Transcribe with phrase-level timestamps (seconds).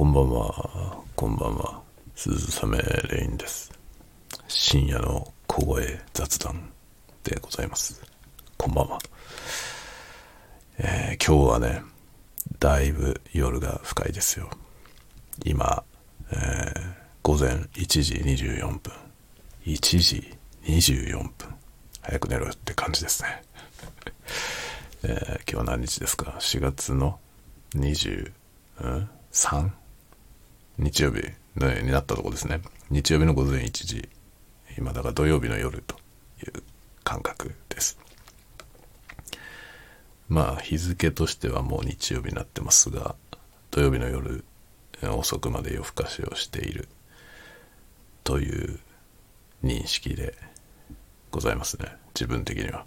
[0.00, 1.82] こんばんは、こんばんは。
[2.16, 3.70] 鈴雨レインです。
[4.48, 6.70] 深夜の小声雑談
[7.22, 8.00] でございます。
[8.56, 8.98] こんばんは。
[10.78, 11.82] えー今日はね、
[12.58, 14.48] だいぶ夜が深いですよ。
[15.44, 15.84] 今、
[16.32, 16.72] えー
[17.22, 18.92] 午前1時24分。
[19.66, 21.30] 1時24分。
[22.00, 23.42] 早く寝ろよって感じですね。
[25.04, 27.20] えー今日は何日ですか ?4 月の
[27.74, 28.32] 20。
[29.32, 29.70] 3
[30.80, 31.22] 日曜日
[31.56, 32.62] のになったとこですね。
[32.88, 34.08] 日曜日の午前1時。
[34.78, 35.94] 今だから土曜日の夜と
[36.42, 36.62] いう
[37.04, 37.98] 感覚です。
[40.30, 43.14] まあ日付としてはもう日曜日になってますが、
[43.70, 44.42] 土曜日の夜
[45.02, 46.88] 遅くまで夜更かしをしている
[48.24, 48.80] という
[49.62, 50.34] 認識で
[51.30, 51.94] ございますね。
[52.14, 52.86] 自分的には。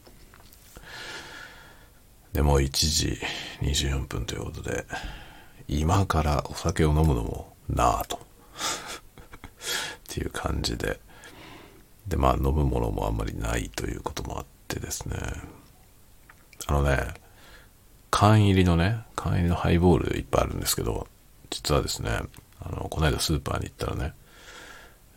[2.34, 3.20] でもう1時
[3.62, 4.88] 24分ということで、
[5.68, 8.18] 今からお酒を飲むのもなぁと。
[8.18, 8.20] っ
[10.08, 11.00] ていう感じで。
[12.08, 15.16] で、まあ飲むものもあんまりないということもあってですね。
[16.68, 17.14] あのね、
[18.12, 21.08] 缶入りのね、缶入りのハイボールいっぱいあるんですけど、
[21.50, 22.10] 実はですね、
[22.62, 24.14] あの、この間スーパーに行ったらね、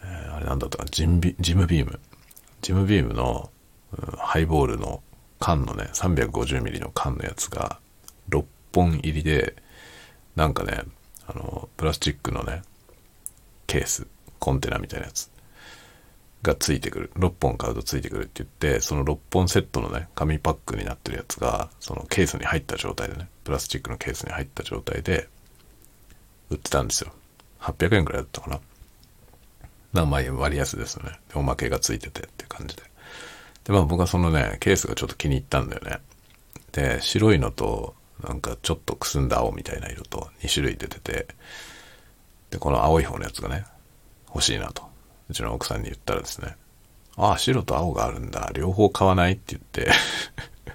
[0.02, 2.00] えーあれなんだったかジムビジムビーム。
[2.62, 5.02] ジムビームの、うんハイボールの
[5.39, 7.78] 缶のね、350ml の缶のやつが
[8.30, 9.56] 6本入りで、
[10.34, 10.83] なんかね、
[11.27, 12.62] あの、プラスチックのね、
[13.66, 14.06] ケース、
[14.38, 15.30] コンテナみたいなやつ
[16.42, 17.10] がついてくる。
[17.16, 25.28] 6本買うとついてくるって言って、その6本セットのね、紙パックになってるやつが、そのケースに入った状態でね、プラスチックのケースに入った状態で、
[26.50, 27.12] 売ってたんですよ。
[27.61, 28.61] 800円くらいだったかな。
[29.92, 31.18] なまあ割安ですよね。
[31.34, 32.83] おまけがついててっていう感じで。
[33.64, 35.98] で、まあ僕はそのね、ケースがちょっと気に入ったんだよね。
[36.72, 41.27] で、白いのと、なんかちょっとくすんだ青みたいな色と2種類出てて、
[42.50, 43.64] で、この青い方のやつがね、
[44.28, 44.83] 欲しいなと。
[45.28, 46.56] うちの奥さんに言ったらですね、
[47.17, 48.51] ああ、白と青があるんだ。
[48.55, 49.33] 両方買わない？
[49.33, 49.90] って言って、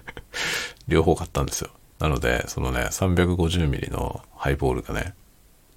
[0.88, 1.70] 両方買ったんですよ。
[1.98, 5.14] なので、そのね、350ml のハイボールがね、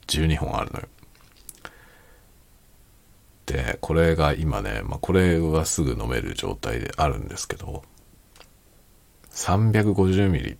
[0.08, 0.88] 12本あるのよ。
[3.46, 7.84] で、これが今ね、まあ、これはすぐ飲める状態であるんですけど、
[9.32, 10.58] 350ミリっ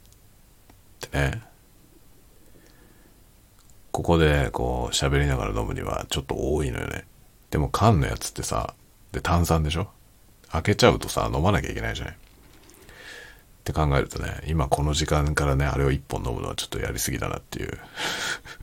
[1.08, 1.42] てね、
[3.92, 7.06] ここでこう喋りながら飲むにはちょっと多いのよね。
[7.50, 8.74] でも缶のやつってさ、
[9.12, 9.88] で炭酸でしょ？
[10.52, 12.16] 開けちゃうとさ、飲まなきゃいけないじゃない。
[12.16, 12.18] っ
[13.64, 17.80] て考えるとね、今この時間からね、あれを一本飲むのはちょっとやりすぎだなっていう、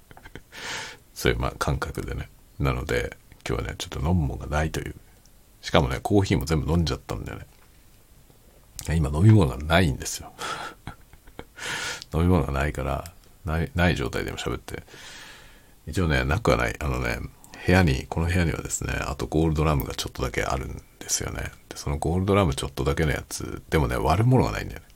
[1.15, 2.29] そういうまあ感覚でね。
[2.59, 3.17] なので、
[3.49, 4.95] 今日はね、ちょっと飲むもんがないという。
[5.61, 7.47] しかもね、コーヒーも全部飲んじゃったんだよね。
[8.95, 10.33] 今飲み物がないんですよ。
[12.15, 13.13] 飲み物がないから、
[13.45, 14.83] ない、ない状態でも喋って。
[15.87, 16.77] 一応ね、なくはない。
[16.79, 17.19] あのね、
[17.67, 21.51] 部屋に、この部屋にはですね、あとゴールドラムがちょっとだけあるんですよね。
[21.69, 24.87] で、そのゴールドラムちょっとだけのやつ、でもね、割るものがないんだよね。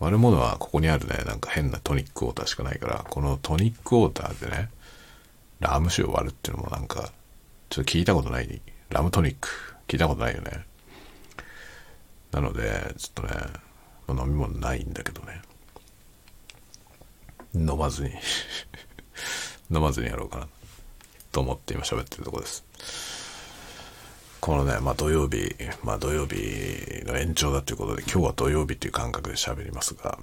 [0.00, 4.70] 割るものはここにあるね、なんか変なトニックウォーターしかないから、このトニックウォーターでね、
[5.60, 7.12] ラム酒を割るっていうのもなんか、
[7.68, 9.48] ちょっと聞いたことない、ラムトニック、
[9.88, 10.64] 聞いたことないよね。
[12.30, 13.34] なので、ちょっとね、
[14.08, 15.42] 飲み物ないんだけどね。
[17.58, 18.10] 飲まずに
[19.70, 20.48] 飲まずにやろうかな
[21.32, 22.64] と思って今喋ってるとこです。
[24.40, 30.18] このね、まあ土曜日、まあ土曜日の延長だということで、今日は土曜日っていう感覚で喋りますが、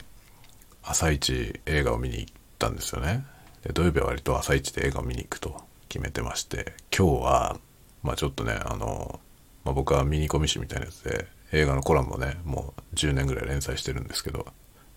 [0.84, 3.26] 朝一映画を見に行ったんですよね。
[3.64, 7.60] で土曜日は割と朝一で映画を見に行くと決めてまして、今日は、
[8.04, 9.20] まあちょっとね、あの、
[9.64, 14.46] まあ、僕はミニコミ誌みたいなやつで、映画のコラムをね、もう10年ぐらい連載してるんですけど、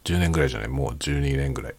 [0.04, 1.74] 10年ぐらいじゃない、もう12年ぐらい、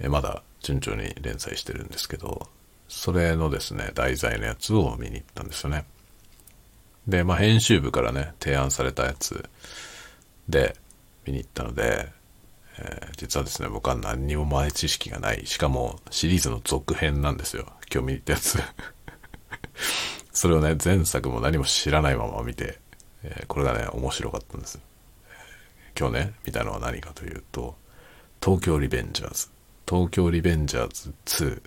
[0.00, 2.48] えまだ順調に連載してるんですけど、
[2.88, 5.84] それのですね、題材のやつを見に行ったんですよね。
[7.06, 9.48] で、まあ編集部からね、提案されたやつ
[10.48, 10.76] で
[11.24, 12.08] 見に行ったので、
[12.78, 15.46] えー実はですね、僕は何にも前知識がない。
[15.46, 17.66] しかもシリーズの続編なんですよ。
[17.92, 18.58] 今日見に行ったやつ。
[20.32, 22.80] それをね、前作も何も知らないまま見て、
[23.22, 24.80] えーこれがね、面白かったんです。
[25.98, 27.76] 今日ね、見たのは何かというと、
[28.42, 29.48] 東京リベンジャーズ。
[29.90, 31.62] 東京リベンジャーズ2。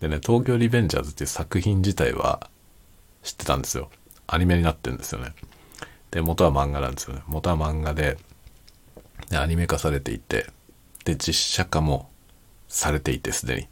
[0.00, 2.50] でね、東京リベンジャーズっていう作品自体は
[3.22, 3.90] 知ってたんですよ。
[4.26, 5.32] アニメになってるんですよね。
[6.10, 7.22] で、元は漫画なんですよね。
[7.26, 8.18] 元は漫画で、
[9.30, 10.48] でアニメ化されていて、
[11.06, 12.10] で、実写化も
[12.68, 13.68] されていて、すでに。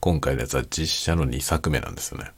[0.00, 2.32] 今回のやつは実写の2作目なんですよね。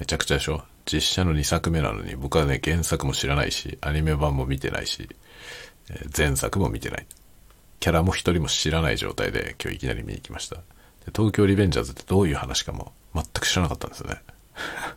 [0.00, 0.64] めちゃくちゃでしょ？
[0.86, 5.08] 実写の2作目なのに、僕はね、原作も知らないし、アニメ版も見てないし、
[6.16, 7.06] 前作も見てない。
[7.80, 10.56] キャラも一人も知らない状態で今日いきなり見に行きました。
[10.56, 10.62] で
[11.14, 14.22] 東京リベンジャーズってどういう話かも全く知らなかったんですよね。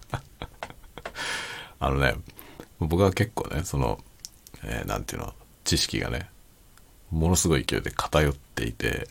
[1.80, 2.16] あのね、
[2.80, 4.04] 僕は結構ね、その、
[4.64, 5.34] えーていうの、
[5.64, 6.30] 知識がね、
[7.12, 9.08] ものすごい勢いで偏っていて、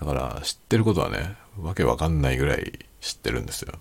[0.00, 3.74] だから知ってることはね、わけわかんないぐらい知ってるんですよ。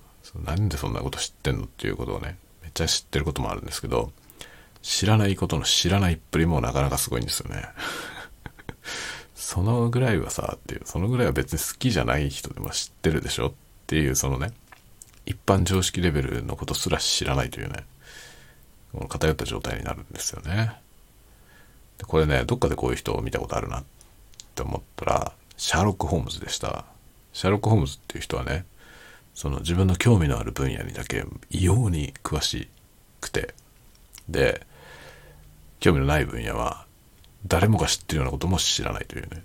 [0.43, 4.11] なんでそんなこと知ってんのっていうことをね、めっちゃ知ってることもあるんですけど、
[4.83, 7.63] 知らないことの知らないっぷりもなかなかすごいんですよね。
[9.33, 13.53] そのぐらいはさ、っていう、そのぐらいは別に好きじゃない人でも知ってるでしょっ
[13.87, 14.51] ていう、そのね、
[15.25, 17.85] 一般常識レベルのことすら知らないというね、
[18.91, 20.73] この偏った状態になるんですよね。
[21.97, 23.83] でこれね、どっかでこういう人を見たことあるなっ
[24.53, 26.83] て思ったら、シャーロック・ホームズでした。
[27.31, 28.65] シャーロック・ホームズっていう人はね、
[29.33, 32.67] その自分の興味のある分野にだけ異様に詳し
[33.21, 33.53] くて、
[34.27, 34.65] で、
[35.83, 36.85] 興味のない分野は
[37.45, 39.43] 誰もが知ってるようなことも知らないというね、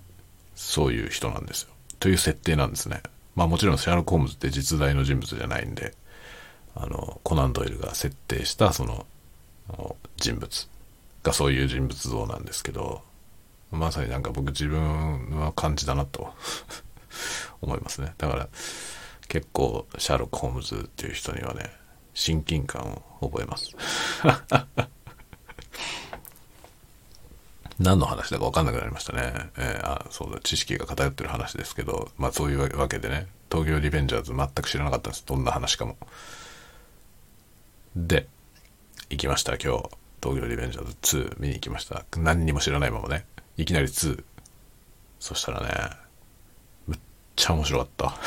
[0.55, 1.69] そういう人なんですよ。
[1.99, 3.03] という設定なんですね。
[3.35, 5.93] まあもちろんシャーロック・ホームズって実在の人物じゃないんで、
[6.75, 9.05] あの、コナン・ドイルが設定したその
[10.15, 10.69] 人物
[11.23, 13.01] がそういう人物像なんですけど、
[13.69, 16.33] まさになんか僕自分は感じだなと
[17.59, 18.13] 思いますね。
[18.17, 18.47] だから
[19.27, 21.69] 結構シャーロック・ホームズっていう人にはね、
[22.13, 23.75] 親近感を覚えます。
[27.79, 29.33] 何の話だか分かんなくなりましたね。
[29.57, 35.25] えーあ、そうだ、知識が偏ってる話ですけど、まあそういうわけでね、東京リベンジャーズ全く知らなかったんです。
[35.25, 35.97] どんな話かも。
[37.95, 38.27] で、
[39.09, 39.89] 行きました、今日。
[40.21, 42.03] 東京リベンジャーズ2見に行きました。
[42.17, 43.25] 何にも知らないままね。
[43.55, 44.23] いきなり2。
[45.19, 45.69] そしたらね、
[46.85, 46.99] むっ
[47.37, 48.17] ちゃ面白かった。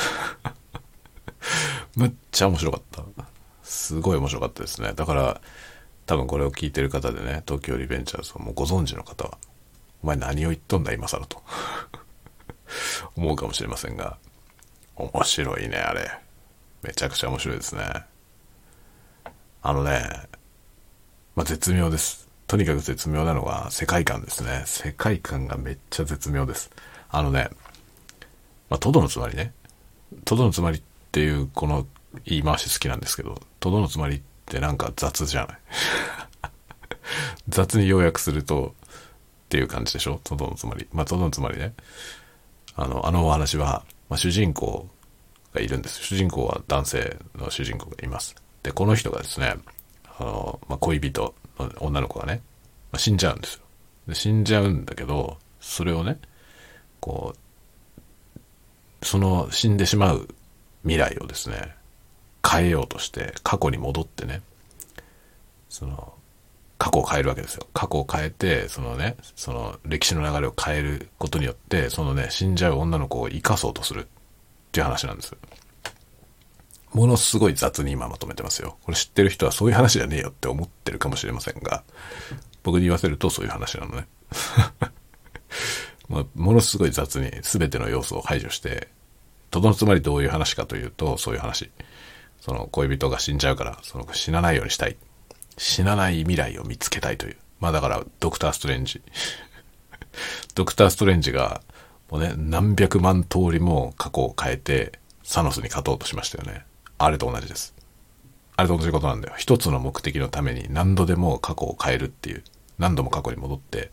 [1.94, 3.24] むっちゃ面白かった。
[3.62, 4.94] すごい面白かったですね。
[4.94, 5.40] だから、
[6.06, 9.38] 多分これを聞いてる方でね、東京リベンジャーズをもうご存知の方は、
[10.02, 11.42] お前何を言っとんだ今更と
[13.16, 14.18] 思うかもしれませんが、
[14.96, 16.10] 面白いね、あれ。
[16.82, 18.04] めちゃくちゃ面白いですね。
[19.62, 20.02] あのね、
[21.36, 22.28] まあ、絶妙です。
[22.48, 24.64] とにかく絶妙なのは世界観ですね。
[24.66, 26.70] 世界観がめっちゃ絶妙です。
[27.08, 27.48] あのね、
[28.68, 29.52] まあ、トドのつまりね、
[30.24, 30.82] トドのつまりっ
[31.12, 31.86] ていうこの
[32.24, 34.20] 言い回し好きなんですけど、トドのつまりっ
[34.52, 35.58] てなんか雑じゃない？
[37.48, 38.74] 雑に要約すると
[39.44, 40.20] っていう感じでしょ？
[40.24, 40.86] トドのつまり。
[40.92, 41.74] まあ、トドのつまりね。
[42.76, 44.88] あの、あのお話は、まあ、主人公
[45.54, 46.02] がいるんです。
[46.02, 48.34] 主人公は男性の主人公がいます。
[48.62, 49.56] で、この人がですね、
[50.18, 52.42] あの、まあ、恋人の女の子がね、
[52.92, 53.60] まあ、死んじゃうんですよ。
[54.08, 56.18] で死んじゃうんだけど、それをね、
[57.00, 60.28] こう、その死んでしまう
[60.82, 61.74] 未来をですね、
[62.48, 64.42] 変えようとして過去に戻ってね、
[65.68, 66.14] その、
[66.78, 67.66] 過去を変えるわけですよ。
[67.72, 74.06] 過去を変えて、そのね、その歴史の流れを変えることによって、そのね、死んじゃう女の子を生かそうとするっ
[74.72, 75.36] ていう話なんです。
[76.92, 78.76] ものすごい雑に今まとめてますよ。
[78.82, 81.84] これ知ってる人はそういう話じゃねえよって思ってるかもしれませんが、
[82.62, 84.06] 僕に言わせるとそういう話なのね。
[86.08, 88.88] まものすごい雑に全ての要素を排除して、
[89.50, 91.70] とどのつまりどういう話かというと、そういう話。
[92.42, 94.96] その恋人が死んじゃうから、その死なないようにしたい。
[95.58, 97.36] 死なない未来を見つけたいという。
[97.60, 99.00] まあだから、ドクター・ストレンジ。
[100.56, 101.62] ドクター・ストレンジが、
[102.10, 106.64] もうね、何百万通りも過去を変えて、サノスに勝とうとしましたよね。
[106.98, 107.76] あれと同じです。
[108.56, 109.34] あれと同じことなんだよ。
[109.38, 112.42] 一つの目的のために何度でも過去を変えるっていう。
[112.76, 113.92] 何度も過去に戻って、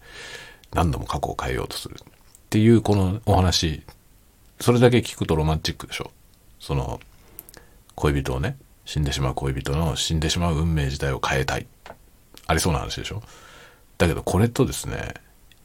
[0.73, 1.97] 何度も過去を変えようとする。
[2.01, 2.03] っ
[2.49, 3.83] ていうこのお話、
[4.59, 6.09] それだけ聞くとロマンチックでしょ。
[6.59, 6.99] その、
[7.99, 11.67] 恋人をね、死んでしまう恋人の死んでしまう運命自体を変えたい。
[12.47, 13.21] ありそうな話でしょ？
[13.97, 15.15] だけどこれとですね、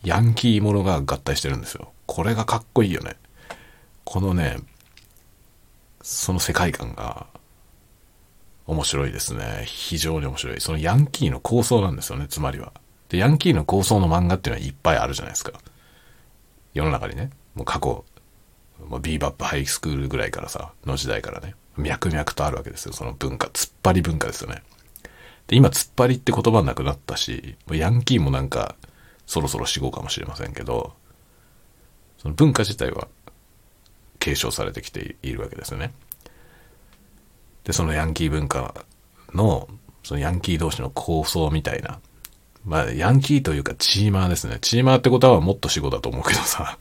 [0.02, 1.92] ヤンキーものが合体してるんですよ。
[2.06, 3.14] これがかっこいいよね。
[4.02, 4.56] このね、
[6.02, 7.28] その世界観が
[8.66, 9.62] 面白いですね。
[9.66, 10.60] 非常に面白い。
[10.60, 12.72] そのヤンキーの構想なんですよね、つまりは。
[13.10, 15.52] で、ヤンキーの構想の漫画っていうのはいっぱいあるじゃないですか。
[16.74, 18.04] 世の中にね、もう過去、
[18.88, 23.48] もうビーバップハイスクールぐらいからさ、の時代からね、脈々とあるわけですよ、その文化。
[23.48, 24.62] 突っ張り文化ですよね。
[25.46, 28.76] で、今、突っ張りって言葉なくなったし、ヤンキーもなんか、
[29.26, 30.92] そろそろ死後かもしれませんけど、
[32.18, 33.08] その文化自体は
[34.18, 35.92] 継承されてきているわけですよね。
[37.64, 38.74] で、そのヤンキー文化
[39.32, 39.68] の、
[40.02, 42.00] そのヤンキー同士の構想みたいな、
[42.64, 44.58] まあ、ヤンキーというかチーマーですね。
[44.60, 46.78] チーマーってことはもっと死後だと思うけどさ、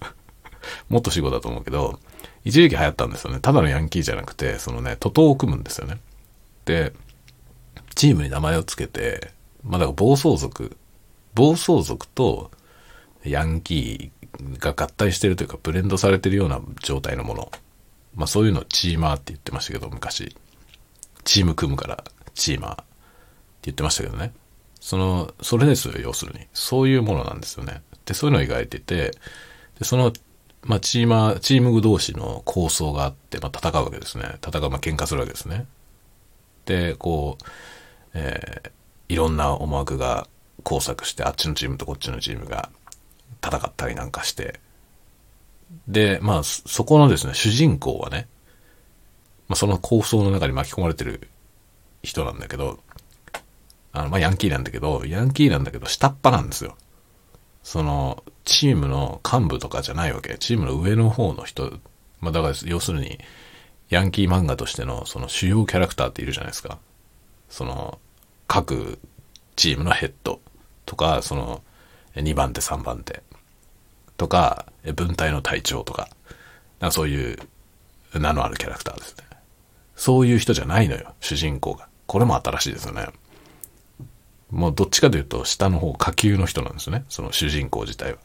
[0.90, 2.00] もっと死後だと思うけど、
[2.44, 3.40] 一時期流行ったんですよね。
[3.40, 6.00] ただのヤンキーじゃなくて、そのね、徒党を組むんですよね。
[6.66, 6.94] で、
[7.96, 9.32] チームに名前をつけて、
[9.64, 10.76] まあだから暴走族、
[11.36, 12.52] 暴走族と
[13.24, 17.52] ヤンキーが合体してるというか、ブレンドされてるような状態のもの。
[18.16, 20.36] まあそういうのをチーマーって言ってましたけど、昔。
[21.24, 22.04] チーム組むから、
[22.34, 22.84] チーマーって
[23.64, 24.34] 言ってましたけどね。
[24.82, 26.46] その、それですよ、要するに。
[26.54, 27.82] そういうものなんですよね。
[28.06, 29.12] で、そういうのを描いてて、
[29.80, 30.12] で、その、
[30.64, 34.38] まあ、チーマー、チーム同士の構想があって、まあ、戦うわけですね。
[34.46, 35.66] 戦う、まあ、喧嘩するわけですね。
[36.66, 37.46] で、こう、
[38.14, 38.72] えー
[39.10, 40.28] いろんな思惑が
[40.66, 42.70] 交錯して、あっちのチームとこっちのチームが
[43.46, 44.60] 戦ったりなんかして、
[45.88, 48.28] で、まあ、そこのですね、主人公はね、
[49.48, 51.28] まあ、その構想の中に巻き込まれてる
[52.02, 52.80] 人なんだけど、
[53.92, 56.76] あの、まあ、ヤンキーなんだけど、ヤンキーなんだけど、下っ端なんですよ。
[57.64, 60.38] その、チームの幹部とかじゃないわけ。
[60.38, 61.80] チームの上の方の人。
[62.20, 63.20] まあ、だから、要するに、
[63.90, 66.78] ヤンキー漫画としての、その主要キャラクターっているじゃないですか。
[67.50, 68.00] その、
[68.48, 69.00] 各
[69.56, 70.42] チームのヘッド
[70.86, 71.62] とか、その、
[72.16, 73.24] 2番手、3番手
[74.18, 74.66] とか、
[74.96, 76.10] 分隊の隊長とか、
[76.80, 77.38] かそういう
[78.14, 79.24] 名のあるキャラクターですね。
[79.96, 81.88] そういう人じゃないのよ、主人公が。
[82.08, 83.08] これも新しいですよね。
[84.54, 87.04] もうどっちかというと下の方、下級の人なんですね。
[87.10, 88.20] その主人公自体は。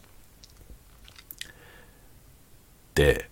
[2.95, 3.31] で、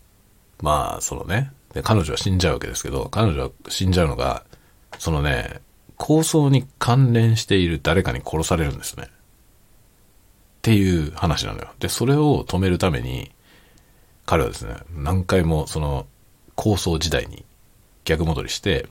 [0.62, 4.44] まあ、そのね、で彼女は死んじゃうわけですけど、彼女は死んじゃうのが、
[4.98, 5.60] そのね、
[5.98, 9.04] 構想に関連している誰かに殺されるんですね。
[9.04, 9.08] っ
[10.62, 11.68] ていう話なのよ。
[11.78, 13.30] で、それを止めるために、
[14.24, 16.06] 彼はですね、何回もその
[16.54, 17.44] 構想時代に
[18.04, 18.86] 逆戻りして、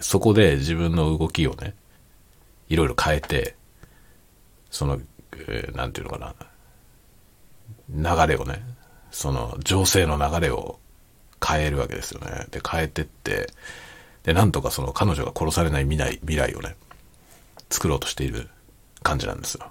[0.00, 1.74] そこで自分の動きをね、
[2.72, 3.54] いろいろ変えて、
[4.70, 4.98] その、
[5.48, 6.34] えーなんていうのか
[7.90, 8.62] な、流れをね、
[9.10, 10.78] その情勢の流れを
[11.46, 12.46] 変えるわけですよね。
[12.50, 13.48] で、変えてって、
[14.22, 16.76] で、なんとかその彼女が殺されない未来、未来をね、
[17.68, 18.48] 作ろうとしている
[19.02, 19.70] 感じなんですよ。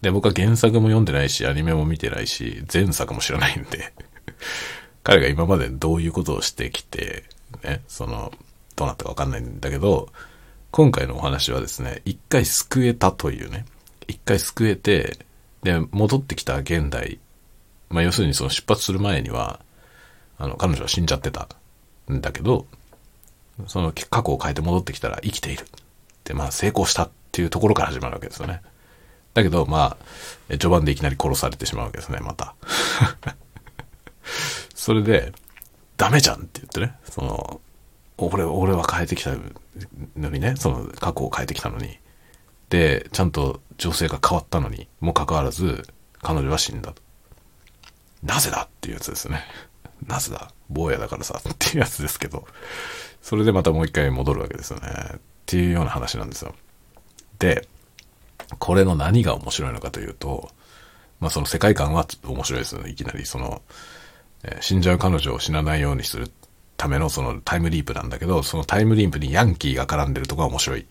[0.00, 3.92] で、僕は原作も読んでないし、アニメも見てないし、前作も知らないんで、
[5.04, 7.24] 彼が今までどういうことをしてきて、
[7.62, 8.32] ね、その、
[8.76, 10.10] どうなったかわかんないんだけど、
[10.70, 13.64] 今回のお話はですね、一回救えたというね、
[14.06, 15.18] 一回救えて、
[15.62, 17.18] で、戻ってきた現代、
[17.88, 19.60] まあ要するにその出発する前には、
[20.38, 21.48] あの、彼女は死んじゃってた
[22.10, 22.66] んだけど、
[23.66, 25.66] その過去を変えて戻ってきたら生きている。
[26.24, 28.62] で、まあ成功したっていうところから始まるわけですよね。
[29.34, 30.04] だけど、まあ、
[30.50, 32.54] 序盤でいきなり殺されてしまうわけですね、また。
[34.74, 35.32] それで、
[35.96, 37.60] ダメじゃんって言ってね、その、
[38.26, 39.32] 俺、俺は変えてきた
[40.16, 41.98] のにね、その過去を変えてきたのに。
[42.68, 45.88] で、ちゃんと情勢が変わったのにもかかわらず、
[46.22, 46.94] 彼女は死んだ。
[48.22, 49.42] なぜだっていうやつですね。
[50.06, 50.50] なぜだ？
[50.68, 52.46] 坊やだからさ、っていうやつですけど。
[53.22, 54.88] それでまたもう一回戻るわけですよね。
[55.16, 56.54] っていうような話なんですよ。
[57.38, 57.66] で、
[58.58, 60.50] これの何が面白いのかというと、
[61.18, 62.90] まあその世界観は面白いですよね。
[62.90, 63.62] いきなりその、
[64.42, 66.30] え死んじゃう彼女を死なないようにする
[66.80, 70.84] ためのそのタイムリープなんだけど、そのタイムリープにヤンキーが絡んでるとこが面白いっ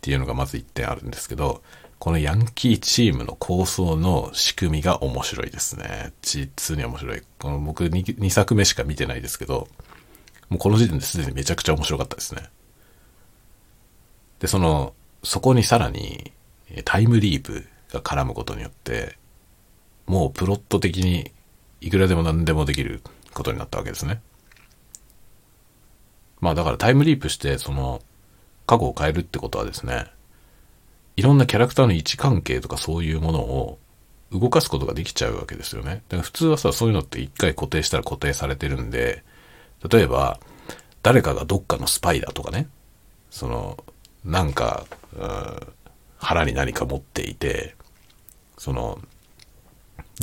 [0.00, 1.62] ていうのがまず一点あるんですけど、
[2.00, 6.12] このヤンキーチームの構想の仕組みが面白いですね。
[6.22, 7.22] 実に面白い。
[7.38, 9.68] この僕 2, 2作目しか見てないですけど、
[10.48, 12.42] もうこの時点ですでにめちゃくちゃ面白かったですね。
[14.40, 14.92] で、その、
[15.22, 16.32] そこにさらに
[16.84, 19.16] タイムリープが絡むことによって、
[20.06, 21.30] もうプロット的に
[21.80, 23.02] いくらでも何でもできる
[23.34, 24.20] ことになったわけですね。
[26.40, 28.00] まあだからタイムリープして、その、
[28.66, 30.06] 過去を変えるってことはですね、
[31.16, 33.78] いろんなキャラクターの位置関係とかそういうものを
[34.30, 36.02] 動かすことができちゃうわけですよね。
[36.08, 39.24] だから普通はさ、そういうのって一回固定したら固定されてるんで、
[39.90, 40.38] 例えば、
[41.02, 42.68] 誰かがどっかのスパイだとかね、
[43.30, 43.82] その、
[44.24, 45.72] なんか、うん
[46.18, 47.74] 腹に何か持っていて、
[48.58, 48.98] その、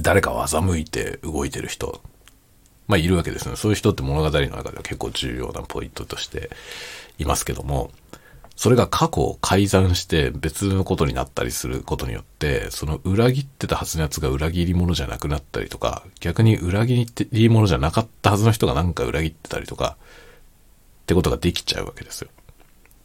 [0.02, 2.02] 誰かを欺いて動いてる人、
[2.88, 3.56] まあいるわけですね。
[3.56, 6.50] そういう人って物語の中では結構重要なポイントとして
[7.18, 7.92] いますけども、
[8.56, 22.30] それが過去を改ざんして別のことになったりすることによって、その裏切ってたはずのやつが裏切り者じゃなくなったりとか、逆に裏切り者じゃなかったはずの人がなんか裏切ってたりとか、ってことができちゃうわけですよ。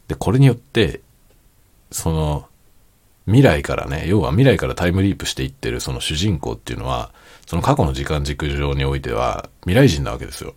[0.07, 1.01] で、これによって、
[1.91, 2.47] その、
[3.31, 7.13] 未来からね、要は未来からタイムリープしていってるその主人公っていうのは、
[7.47, 10.53] その過去の時間軸上においては未来人なわけですよ。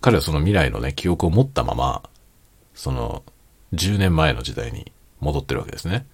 [0.00, 2.02] 彼はその未来のね、記憶を持ったまま、
[2.74, 3.22] その
[3.74, 4.90] 10年前の時代に
[5.20, 6.06] 戻ってるわけですね。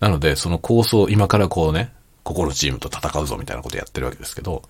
[0.00, 4.62] なので、その構想、今からこうね、ここのチームと戦うぞみたいなことやってるわけですけど、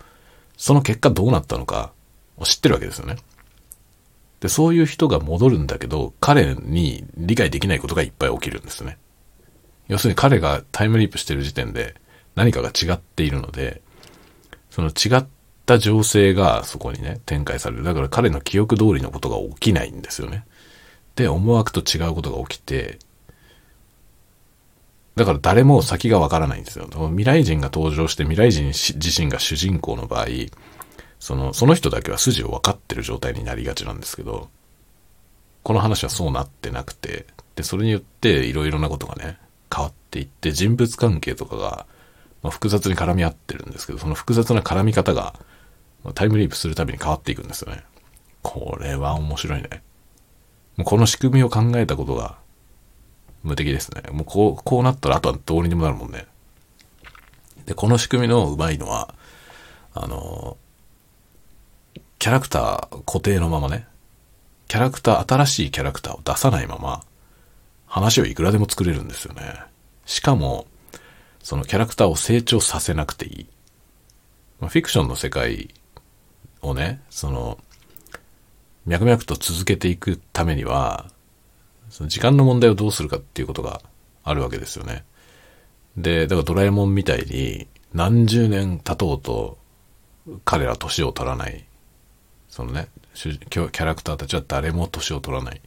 [0.57, 1.93] その結果どうなったのか
[2.37, 3.17] を知ってるわけですよね。
[4.41, 8.99] で、そういう人が戻るんだけど、彼に理解できないことがいっぱい起きるんですね。
[9.91, 11.97] 要するに彼がタイムリープしてる時点で、
[12.37, 13.83] 何かが違っているので、
[14.71, 15.27] その違っ
[15.67, 17.83] た情勢がそこにね、展開される。
[17.83, 20.45] だから彼の記憶通りのことが起きないんですよね。
[21.17, 23.01] で、思惑と違うことが起きて、
[25.17, 26.87] だから誰も先がわからないんですよ。
[27.11, 30.27] 未来人が登場して未来人自身が主人公の場合、
[31.19, 34.51] その、その人だけは筋を分かってる状態になりがちなんですけど、
[35.65, 39.37] この話はそうなってなくて、で、それによっていろいろなことがね、
[39.75, 41.87] 変わっていって、人物関係とかが、
[42.43, 45.35] ま、複雑に絡み合ってるんですけど、その複雑な絡み方が、
[46.05, 47.85] ま、タイムリープするたびに変わっていくんですよね。
[48.43, 49.83] これは面白いね。
[50.77, 52.39] もうこの仕組みを考えたことが
[53.43, 54.03] 無敵ですね。
[54.13, 56.27] もうこう、こうなったらあとはどうにでもなるもんね。
[57.67, 59.15] で、この仕組みのうまいのは、
[59.95, 60.57] あの、
[62.19, 63.87] キャラクター固定のままね、
[64.69, 67.03] キャラクター、新しいキャラクターを出さないまま、
[67.91, 69.43] 話をいくらでも作れるんですよね。
[70.07, 70.67] しかも、
[71.43, 73.47] そのキャラクターを成長させなくていい。
[74.61, 75.75] まあ、フィクションの世界
[76.63, 77.59] をね、その、
[78.87, 81.11] 脈々と続けていくためには、
[81.91, 83.83] その時間の問題をどうするかっていうことが
[84.23, 85.05] あるわけですよね。
[85.97, 89.59] で、だからドラえもんみたいに何十年経とうと
[90.45, 91.65] 彼ら年を取らない。
[92.49, 95.61] そのね、キャラクターたちは誰も年を取らない。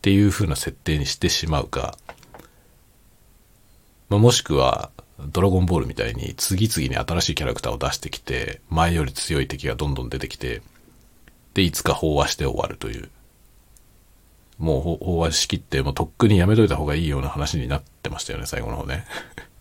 [0.00, 1.94] っていう風な設定にしてしまうか、
[4.08, 10.62] まあ、もしくは、ドラゴンボールみたいに次々に新しいキャラクターを出してきて、前より強い敵がどんどん出てきて、
[11.52, 13.10] で、いつか飽和して終わるという。
[14.58, 19.04] もう飽和しきって、もうとっくにやめといた方がいいような話になってましたよね、最後の方ね。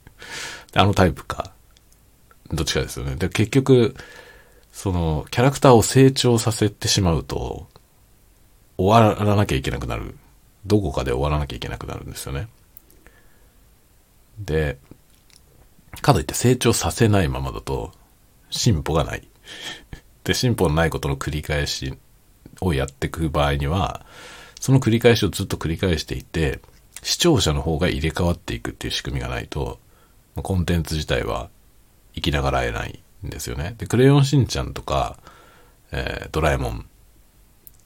[0.74, 1.52] あのタイプか。
[2.54, 3.18] どっちかですよね。
[3.18, 3.94] で、結局、
[4.72, 7.68] その、キャラクターを成長させてしまうと、
[8.78, 10.16] 終わらなきゃいけなくなる。
[10.66, 12.48] どこかで終わらなきゃいけなくなるんですよね。
[14.40, 14.78] で、
[16.02, 17.92] かといって成長させないままだと、
[18.50, 19.28] 進歩がない。
[20.24, 21.98] で、進歩のないことの繰り返し
[22.62, 24.06] をやっていく場合には、
[24.60, 26.60] その繰り返しをずっと繰り返していて、
[27.02, 29.80] 視聴者の方が入れ替わっていくっていう仕組みがないと、
[30.36, 31.50] コンテンツ自体は
[32.16, 33.76] 生きながらえないんですよね。
[33.78, 35.18] で、クレヨンしんちゃんとか、
[35.92, 36.86] えー、ドラえもん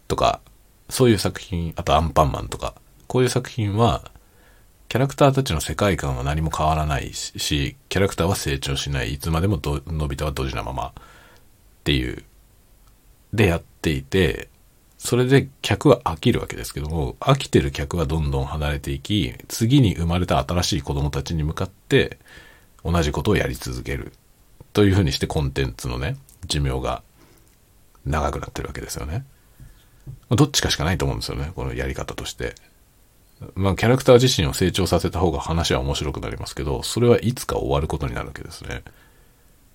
[0.07, 0.41] とか、
[0.89, 2.75] そういう作品、あとアンパンマンとか、
[3.07, 4.11] こういう作品は、
[4.89, 10.93] キャラクターたちの世界観は何も変わらないし、キャラクターは成長しない、いつまでものび太はドジなままっ
[11.83, 12.23] ていう、
[13.33, 14.49] でやっていて、
[14.97, 22.19] それで客は飽きるわけですけども、飽きてる客はどんどん離れていき、次に生まれた新しい子供たちに向かって、
[22.85, 24.13] 同じことをやり続ける。
[24.73, 27.03] というふうにしてコンテンツのね、寿命が
[28.05, 29.25] 長くなってるわけですよね。
[30.29, 32.55] どっちかしかないと思うんですよね、このやり方として。
[33.55, 38.83] まあ、キャラクター自身を成長させた方が話は面白くなりますけど、それはいつか終わることになるわけですね。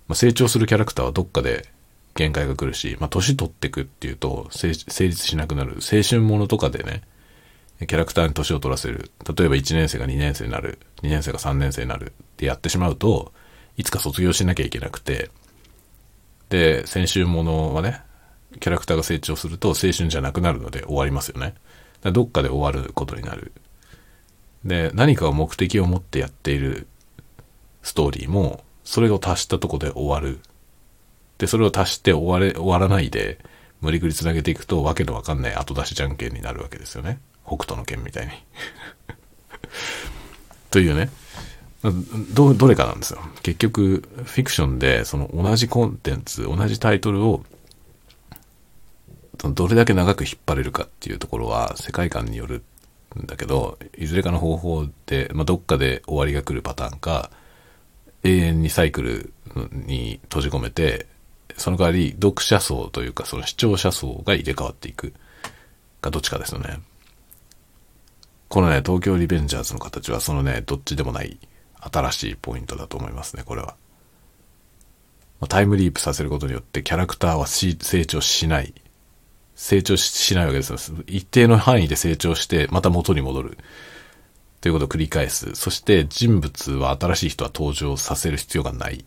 [0.07, 1.69] まあ、成長するキャラクターはどっかで
[2.14, 5.77] 限界が来るし、まあ、年取ってくっていうと、成立しなくなる。
[5.81, 7.03] 青春ものとかでね、
[7.87, 9.11] キャラクターに年を取らせる。
[9.37, 10.79] 例えば1年生が2年生になる。
[11.03, 13.33] 2年生が3年生になるってやってしまうと、
[13.77, 15.31] いつか卒業しなきゃいけなくて、
[16.49, 18.01] で、青春ものはね、
[18.61, 21.55] キャラクターが成長すると青春じゃなくなるので終わりますよね。
[22.03, 23.53] どっかで終わることになる。
[24.65, 26.87] で、何かを目的を持ってやっている
[27.83, 30.41] ストーリーも、それを足したとこで終わる。
[31.39, 33.39] で、それを足して終われ、終わらないで、
[33.81, 37.21] 無理くり繋げていくと、わけのわかんない後出しじゃんけんになるわけですよね。
[37.47, 38.33] 北斗の剣みたいに。
[40.71, 41.11] というね。
[42.35, 43.21] ど、どれかなんですよ。
[43.43, 47.45] 結局、フィクションで、その同じコンテンツ、同じタイトルを
[49.38, 52.62] どれだけ長く引っ張れるかっていうところは世界観による
[53.16, 57.31] んだけど、いずれかの方法で、まあ、どっかで終わりが来るパターンか、
[58.24, 59.33] 永遠にサイクル
[59.72, 61.07] に閉じ込めて、
[61.57, 65.12] その代わり読者層というかその視聴者層が入れ替わっていく
[66.01, 66.81] かどっちかですよね。
[68.48, 71.38] このね、東京リベンジャーズの形はそのね、どっちでもない
[71.81, 73.77] 新しいポイントだと思いますね、これは。
[75.48, 78.74] タイムリープさせることによってキャラクターは成長しない
[79.59, 80.79] 成長しないわけですよ。
[81.09, 83.59] 一定の範囲で成長して、また元に戻る。
[84.61, 85.57] ということを繰り返す。
[85.57, 89.05] そして人物は新しい人は登場させる必要がない。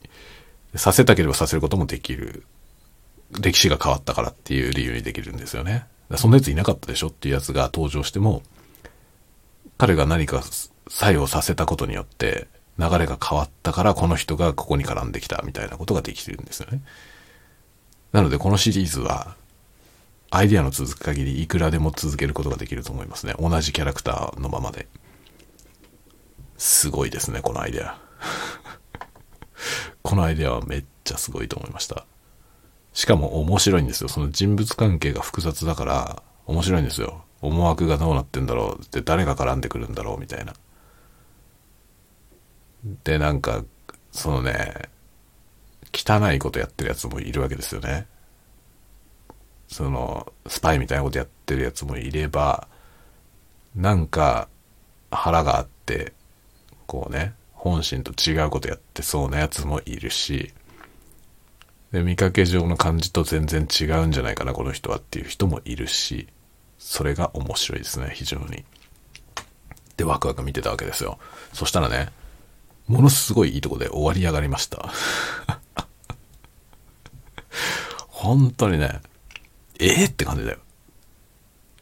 [0.76, 2.44] させたければさせることもできる。
[3.40, 5.86] 歴史が変わったからっていう理由にできるんですよね。
[6.18, 8.44] そんなやついなかったでしょっていうやつが登場しても、
[9.78, 10.44] 彼が何か
[10.90, 16.82] 作用させたことによって流れが変わったからこの人がここに絡んできたみたいなことができてるんですよね。
[18.12, 19.38] なのでこのシリーズは
[20.32, 23.36] アイデアの続く限りいくらでも続けることができると思いますね。
[23.38, 24.88] 同じキャラクターのままで。
[26.58, 28.00] すごいですね、このアイデア。
[30.02, 32.06] このアイデアはめっちゃすごいと思いました。
[32.94, 34.08] しかも面白いんですよ。
[34.08, 37.26] その人物関係が複雑だから面白いんですよ。
[37.42, 40.54] 思惑がどうなってんだろうって誰が絡んでくるんだろうみたいな。
[43.04, 43.66] で、なんか、
[44.14, 44.90] そのね、
[45.94, 48.08] 汚いことやってるやつもいるわけですよね。
[49.72, 52.68] その、スパイみたいなことやってるやつもいれば、
[53.74, 54.50] なんか
[55.10, 56.12] 腹があって、
[56.88, 60.54] こうね、本心と違うことやってそうなやつもいるし、
[61.94, 66.28] で、見かけ上の感じと全然違うんじゃないかな、この人はっていう人もいるし、
[66.78, 68.66] それが面白いですね、非常に。
[69.96, 71.18] で、ワクワク見てたわけですよ。
[71.54, 72.10] そしたらね、
[72.88, 74.92] ものすごいいいとこで終わり上がりました。
[78.08, 79.02] 本当にね、
[79.82, 80.60] えー、って感じだよ。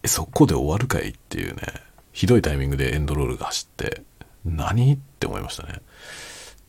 [0.03, 1.61] え、そこで終わるかいっていうね、
[2.13, 4.01] ひどいタイミングでエンドロールが走って、
[4.45, 4.93] 何？
[4.93, 5.81] って思いましたね。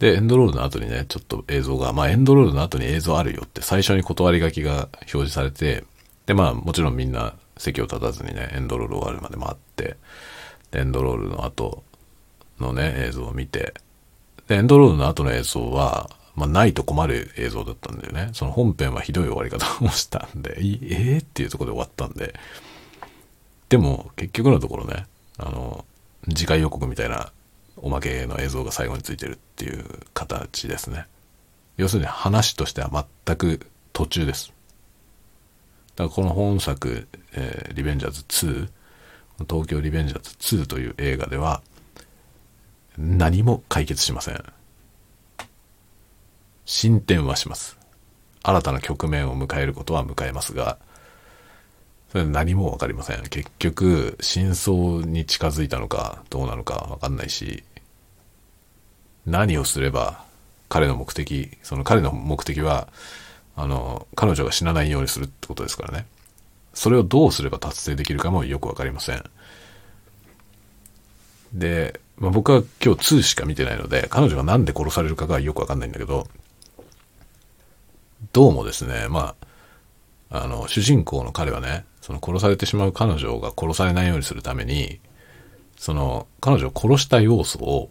[0.00, 5.84] で、エンドロールの後にね、ちょっと映像が、まあエンドロールの後に映像あるよって最初に断り書きが表示されて、
[6.26, 9.96] で、まあもちろんみんな席を立たずにね、エンドロール終わるまで待って、
[10.72, 11.84] エンドロールの後
[12.58, 13.74] のね、映像を見て、
[14.48, 18.30] で、エンドロールの後の映像は、まあないと困る映像だったんだよね。
[18.32, 22.34] その本編はひどい終わり方をしたんで、いえー、っていうところで終わったんで、
[23.68, 25.06] でも結局のところね、
[25.38, 25.84] あの、
[26.28, 27.32] 次回予告みたいな
[27.76, 31.06] おまけの映像が最後についてるっていう形ですね。
[31.76, 34.52] 要するに話としては全く途中です。
[35.96, 38.68] だからこの本作、えーリベンジャーズ2、
[39.48, 41.62] 東京リベンジャーズ2という映画では
[42.98, 44.44] 何も解決しません。
[46.70, 47.76] 進展はします。
[48.44, 50.78] 新たな局面を迎えることは迎えますが、
[52.12, 53.22] それ何もわかりません。
[53.24, 57.64] 結局、真相に近づいたのかどうなのかわかんないし、
[59.26, 60.24] 何をすれば
[60.68, 62.87] 彼の目的、その彼の目的は、
[63.56, 66.06] あの、彼女が死なないようにするってことですからね。
[66.72, 69.24] それをどうすれば達成できるかもよくわかりません。
[71.52, 76.28] で、まあ、僕は今日2しか見てないので、彼女がなんで殺されるかがよくわかんないんだけど、
[78.33, 79.35] どうもですね、ま
[80.30, 85.00] あ、あの、主人公の彼はね、その殺されてしまう彼女が殺されないようにするために、
[85.76, 87.90] その、彼女を殺した要素を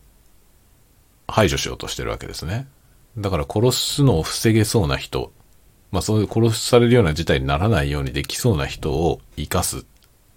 [1.28, 2.68] 排除しようとしてるわけですね。
[3.18, 5.34] だから殺すのを防げそうな人、
[5.92, 9.82] まあそういう殺されるような事態にならないようにできそうな人を生かすっ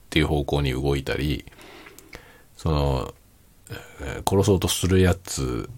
[0.09, 1.45] ていう方向に動いたり、
[2.57, 3.15] その、
[4.29, 5.69] 殺そうとするやつ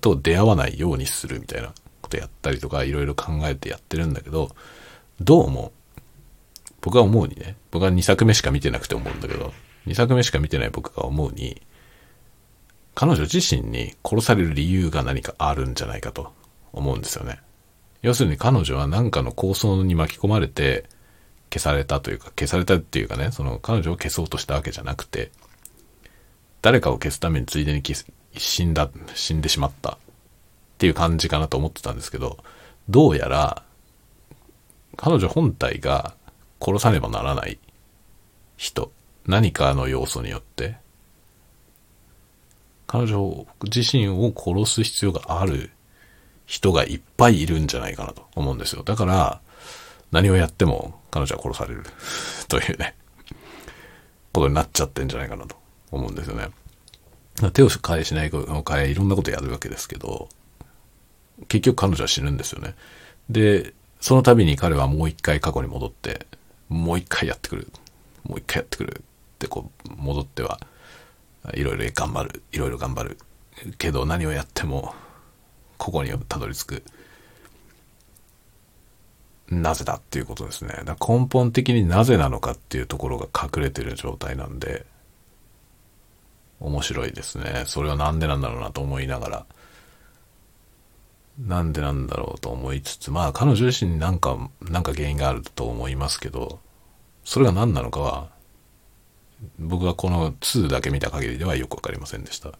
[0.00, 1.72] と出会わないようにするみたいな
[2.04, 4.54] ことやったりとかいろいろ考えてやってるんだけど、
[5.20, 5.72] どうも、
[6.80, 9.52] 僕が思うにね、僕は2作目しか見てなくて思うんだけど、
[9.86, 11.62] 2作目しか見てない僕が思うに、
[12.94, 16.32] 彼女自身に殺される理由が何かあるんじゃないかと
[16.72, 17.40] 思うんですよね。
[18.02, 20.84] 要するに彼女は何かの構想に巻き込まれて
[21.50, 25.32] 消されたというか、消されたっていうかね、その彼女を消そうとしたわけじゃなくて、
[26.60, 29.98] 誰かを消すためについでに消す死んだ、死んでしまった
[30.84, 32.36] っていう感じかなと思ってたんですけど、
[32.90, 33.62] どうやら
[34.96, 36.14] 彼女本体が
[36.60, 37.58] 殺さねばならない
[38.58, 38.92] 人、
[39.26, 40.76] 何かの要素によって、
[42.86, 45.70] 彼女自身を殺す必要がある
[46.44, 48.82] 人がいっぱいいるんじゃないかなと思うんですよ。
[48.82, 49.40] だから、
[50.12, 51.84] 何をやっても彼女は殺される
[52.48, 52.94] というね、
[54.34, 55.56] ことになっちゃってんじゃないかなと
[55.90, 56.50] 思うんですよね。
[57.54, 60.28] 手を変えしないの変え、いろんなことやるわけですけど、
[61.48, 62.74] 結局彼女は死ぬんですよね。
[63.28, 66.26] で、その度に彼はもう一回過去に戻って、
[66.68, 67.68] もう一回やってくる。
[68.24, 69.00] もう一回やってくる。
[69.00, 70.60] ってこう、戻っては、
[71.54, 72.42] いろいろ頑張る。
[72.52, 73.18] いろいろ頑張る。
[73.78, 74.94] けど何をやっても、
[75.78, 76.82] ここにたどり着く。
[79.50, 80.82] なぜだっていうことですね。
[80.84, 84.86] だ根本的になぜなのかっていうところが隠れてる状態なんで、
[86.60, 87.64] 面白いですね。
[87.66, 89.46] それはなんでなんだろうなと思いながら、
[91.38, 96.60] なんでなんだろうと思いつつ、まあ彼女自身になんか、なんか原因があると思いますけど、
[97.24, 98.30] それが何なのかは、
[99.58, 102.52] 僕はこの2だけ見た限りではよくわかりませんでした。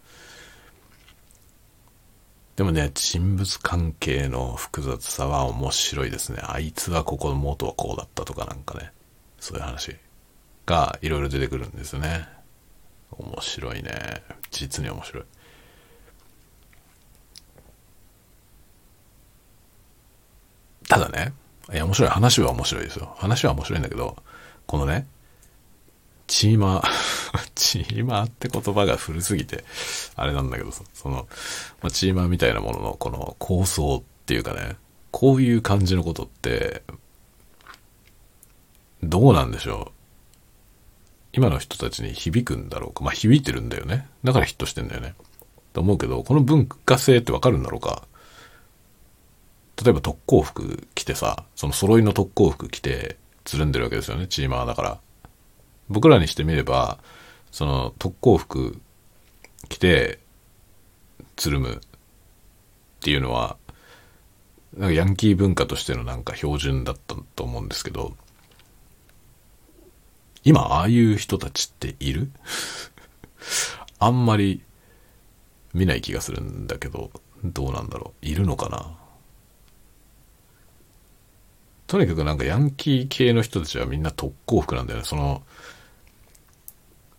[2.55, 6.39] でもね、人物関係の複雑さは面白いですね。
[6.41, 8.91] あいつはここの元はこうだったとかなんかね、
[9.39, 9.95] そういう話
[10.65, 12.27] がいろいろ出てくるんですよね。
[13.11, 14.23] 面白いね。
[14.51, 15.23] 実に面白い。
[20.87, 21.33] ただね、
[21.73, 22.09] いや面白い。
[22.09, 23.13] 話は面白いですよ。
[23.17, 24.17] 話は面白いんだけど、
[24.67, 25.07] このね、
[26.27, 26.83] チーマー、
[27.55, 29.63] チーマーって言葉が古すぎて、
[30.15, 31.27] あれなんだけど、その、
[31.81, 34.77] まあ、チーマーみたいなもののこの構想っていうかね、
[35.11, 36.83] こういう感じのことって、
[39.03, 39.95] どうなんでしょう。
[41.33, 43.03] 今の人たちに響くんだろうか。
[43.03, 44.07] まあ響いてるんだよね。
[44.23, 45.15] だからヒットしてんだよね。
[45.73, 48.07] と思うけど、この文化性ってわかるんだろうか。
[49.83, 54.99] 例えば特攻服着てさ、その揃いの特攻服着てつるんでるわけですよね、チーマーだから。
[55.89, 56.99] 僕らにしてみれば、
[57.51, 58.81] その特攻服
[59.69, 60.19] 着て
[61.35, 61.79] つるむっ
[63.01, 63.57] ていうのは、
[64.77, 68.15] なんかヤンキー文化としてのなんか標準だったと思うんですけど、
[70.43, 72.31] 今ああいう人たちっている？
[73.99, 74.63] あんまり
[75.73, 77.11] 見ない気がするんだけど、
[77.43, 78.25] どうなんだろう？
[78.25, 78.97] いるのかな？
[81.87, 85.05] とにかくなんかヤンキー系の人たちはみんな特攻服なんだよね。
[85.05, 85.43] その、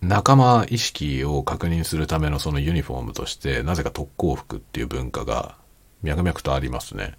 [0.03, 5.57] 仲間意識を確認するためのそのユニフォームとして、なぜか特攻服っていう文化が
[6.03, 7.15] 脈々とありますね。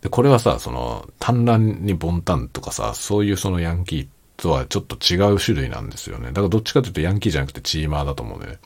[0.00, 6.28] で、これはさ、その、単乱にボンタンとかさ、そういうそのヤンキーとはちょっと違う種類なんですよね。
[6.28, 8.58] だからどっちかというとヤンキーじゃなくてチーマーだと思うんだよね。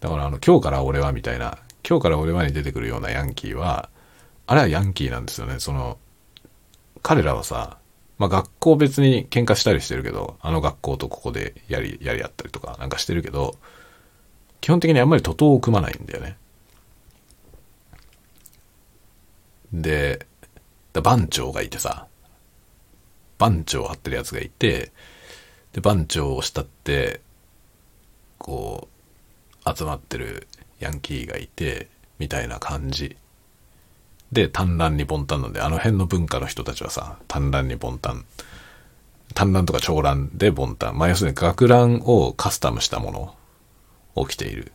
[0.00, 3.88] だからあの、今日から俺はみたいな、今日から俺はに出てくるようなヤンキーは、
[4.48, 5.60] あれはヤンキーなんですよね。
[5.60, 5.98] その、
[7.02, 7.76] 彼らはさ、
[8.16, 13.56] まあ学校別に喧嘩したりしてるけど、あの学校とここでやり、やり合ったりとかなんかしてるけど、
[14.62, 16.38] 基本的にあんまり徒党を組まないんだよね。
[19.70, 20.26] で、
[20.94, 22.06] 番長がいてさ、
[23.36, 24.92] 番長を張ってるやつがいて、
[25.74, 27.20] で、番長を慕って、
[28.38, 28.88] こ
[29.66, 30.48] う、集まってる
[30.80, 33.18] ヤンキーがいて、みたいな感じ
[34.32, 38.24] で、単乱にボンタンなんで、あの辺の文化の人たちはさ、単乱にボンタン。
[39.34, 40.98] 単乱とか長乱でボンタン。
[40.98, 43.34] まあ、要するに学ランをカスタムしたもの
[44.14, 44.72] を着ている。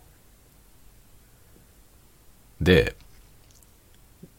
[2.62, 2.96] で、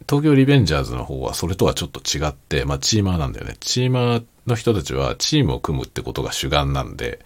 [0.08, 3.56] 東京リベンジャーズの方はそれとはちょっと違って、まあ、チーマーなんだよね。
[3.60, 7.24] チーマーの人たちはチームを組むってことが主眼なんで、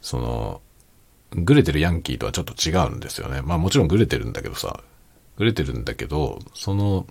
[0.00, 0.60] その、
[1.34, 3.42] グレてるヤンキーとはちょっと違うんですよね。
[3.42, 4.80] まあもちろんグレてるんだけどさ、
[5.36, 7.06] 売れてるんだけど、その、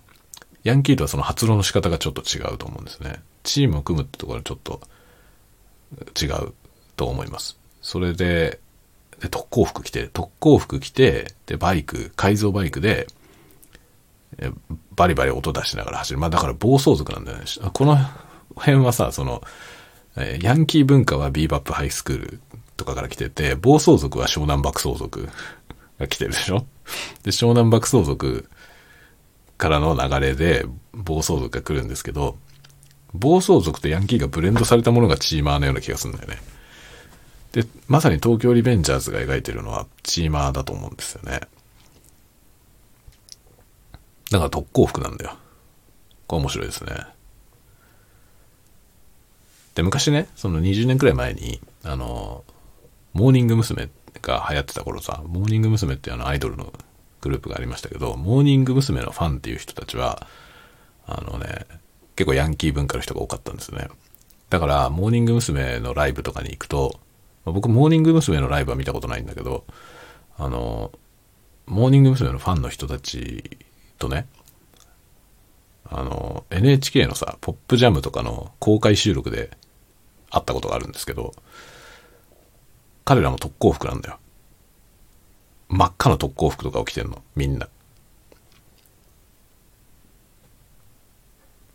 [0.63, 3.21] ヤンキーとはその発露の仕方がちょっと違うと思うんですね。
[3.43, 4.81] チームを組むってところはちょっと
[6.19, 6.53] 違う
[6.95, 7.57] と思います。
[7.81, 8.59] それで、
[9.19, 13.07] で特攻服着て、特攻服着て、で、バイク、改造バイクで、
[14.95, 16.19] バリバリ音出しながら走る。
[16.19, 17.43] まあだから暴走族なんだよね。
[17.73, 17.97] この
[18.55, 19.43] 辺はさ、その、
[20.41, 22.39] ヤンキー文化はビーバップハイスクール
[22.77, 25.27] とかから来てて、暴走族は湘南爆走族
[25.99, 26.65] が来てるでしょ
[27.23, 28.49] で、湘南爆走族
[29.57, 32.37] からの流れで暴走族が来るんですけど、
[33.13, 36.37] 暴走族とヤンキーがブレンドされたものがチーマーのような気がするんだよね。
[37.53, 41.41] で、まさに東京リベンジャーズが描いてるのはチーマーだと思うんですよね。
[44.31, 45.37] だから特攻服なんだよ。
[46.25, 47.05] これ面白いですね。
[49.75, 52.43] で、昔ね、その20年くらい前に、あの、
[53.13, 53.89] モーニング娘。
[54.23, 55.93] が流行ってた頃さ、モーニング娘。
[55.93, 56.73] っていうあのアイドルの
[57.21, 59.01] グループがありましたけど、モーニング娘。
[59.01, 60.27] のファンっていう人たちは、
[61.05, 61.65] あのね、
[62.15, 63.89] 結構ヤンキー文化の人が多かったんですね。
[64.49, 65.79] だから、モーニング娘。
[65.79, 66.99] のライブとかに行くと、
[67.45, 68.39] 僕、モーニング娘。
[68.39, 69.65] のライブは見たことないんだけど、
[70.37, 70.91] あの、
[71.65, 72.31] モーニング娘。
[72.31, 73.57] のファンの人たち
[73.99, 74.27] とね、
[75.85, 79.51] あの、NHK のさ、ポップジャムとかの公開収録で
[80.29, 81.33] 会ったことがあるんですけど、
[83.05, 84.17] 彼らも特攻服なんだよ。
[85.69, 87.67] 真っ赤な特攻服とかを着てんの、みんな。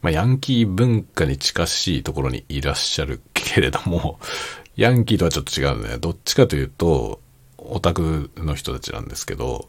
[0.00, 4.20] まあ、ヤンキー文化に近しいところにいらっしゃるけれども、
[4.76, 5.98] ヤンキーとはちょっと違うんだね。
[5.98, 7.20] どっちかというと、
[7.58, 9.68] オタクの人たちなんですけど、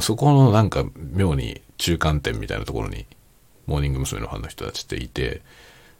[0.00, 3.06] そこのなんか妙に中間点みたいなところに、
[3.66, 4.20] モーニング娘。
[4.20, 5.42] のファンの人たちっていて、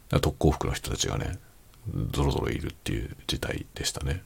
[0.09, 1.37] 特攻服の人たちがね、
[2.11, 4.23] ぞろぞろいるっていう事態でしたね。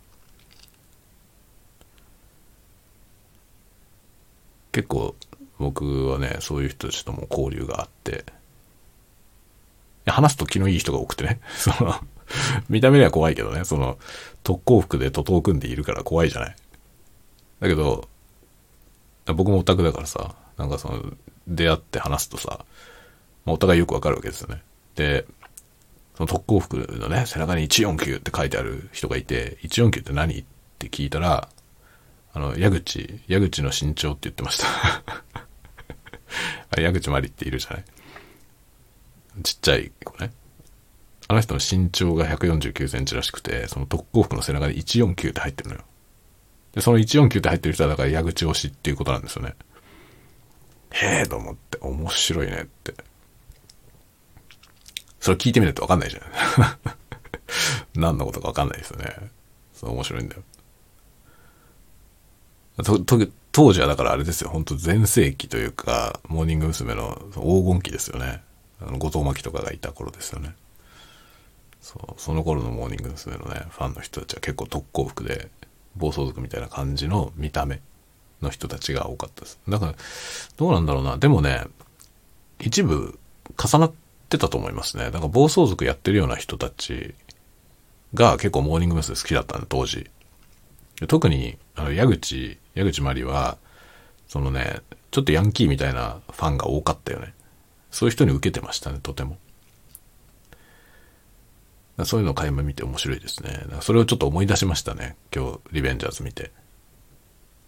[4.71, 5.15] 結構
[5.58, 8.25] 僕はね、そういう人たちとも交流があって、
[10.05, 11.95] 話すと気のいい人が多くてね、 その、
[12.69, 13.97] 見た目には怖いけどね、その、
[14.43, 16.55] 特攻服で徒党組んでいるから怖いじゃない。
[17.60, 18.08] だけど、
[19.25, 21.03] 僕もオタクだからさ、なんかその、
[21.47, 22.65] 出会って話すとさ、
[23.45, 24.62] お互いよくわかるわけですよね。
[24.95, 25.25] で、
[26.15, 30.39] その特攻服のね、背中に149って書いてある人がいて、149って何？
[30.39, 30.43] っ
[30.77, 31.49] て聞いたら、
[32.34, 34.68] あの、矢口、矢口の身長って言ってました
[36.78, 37.84] あ矢口まりっているじゃない？
[39.44, 40.32] ちっちゃい子ね。
[41.28, 45.82] あの人の身長が149センチらしくて、その特攻服の背中に149って入ってるのよ。
[46.74, 49.56] で、その149って入ってる人はだから矢口推しっていうことなんですよね。
[50.92, 52.94] へえと思って面白いねって。
[55.20, 56.24] それ聞いてみないとわかんないじゃん。
[58.00, 59.15] 何のことかわかんないですよね。
[59.74, 60.44] そう面白いんだよ。
[63.52, 64.50] 当時はだからあれですよ。
[64.50, 66.96] 本当全盛期というか、モーニング娘。
[66.96, 68.42] の黄金期ですよね。
[68.82, 70.56] あの、後藤真希とかがいた頃ですよね。
[71.82, 73.38] そう、その頃のモーニング娘。
[73.38, 75.50] のね、ファンの人たちは結構特攻服で、
[75.96, 77.82] 暴走族みたいな感じの見た目
[78.42, 79.60] の人たちが多かったです。
[79.68, 79.96] だから、
[80.58, 81.18] どうなんだろうな。
[81.18, 81.65] でもね、
[82.60, 83.18] 一部
[83.58, 83.94] 重なっ
[84.30, 85.06] てたと思いますね。
[85.06, 87.15] だから暴走族やってるような人たち
[88.13, 89.15] が結構モーニング娘。
[89.15, 90.10] 好きだったんで、当時。
[91.08, 93.58] 特に、あの、矢口、矢口まりは、
[94.28, 97.34] そのね、ちょっとヤンキーみたいなファンが多かったよね。
[97.92, 99.38] そういう人に受けてましたね、とても。
[102.06, 103.65] そういうのを垣間見て面白いですね。
[103.82, 105.18] それをちょっと思い出しましたね。
[105.36, 106.52] 今日、リベンジャーズ見て。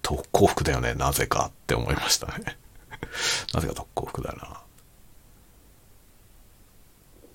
[0.02, 2.58] 特攻服だよね、なぜかって思いましたね。
[3.54, 4.62] なぜか特攻服だな。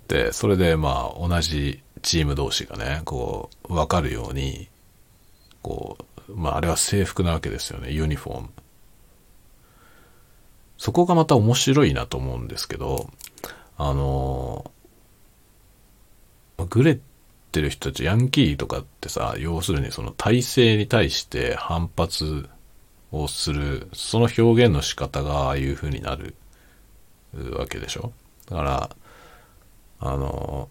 [0.09, 4.69] で、それでまあ、同じチーム同士がね、こう、わかるように、
[5.63, 8.49] こう、まあ、あれは制服なわけですよね、ユニフォーム。
[10.79, 13.11] そこがまた面白いなと思うんですけど、
[13.79, 14.71] あの
[16.69, 16.99] グレっ
[17.57, 22.49] てる人たち、ヤンキーとかってさ、要するにその体制に対して反発
[23.13, 26.35] をする、その表現の仕方がああいう風になる
[27.57, 28.13] わけでしょ
[28.51, 28.91] だから、
[30.01, 30.69] あの、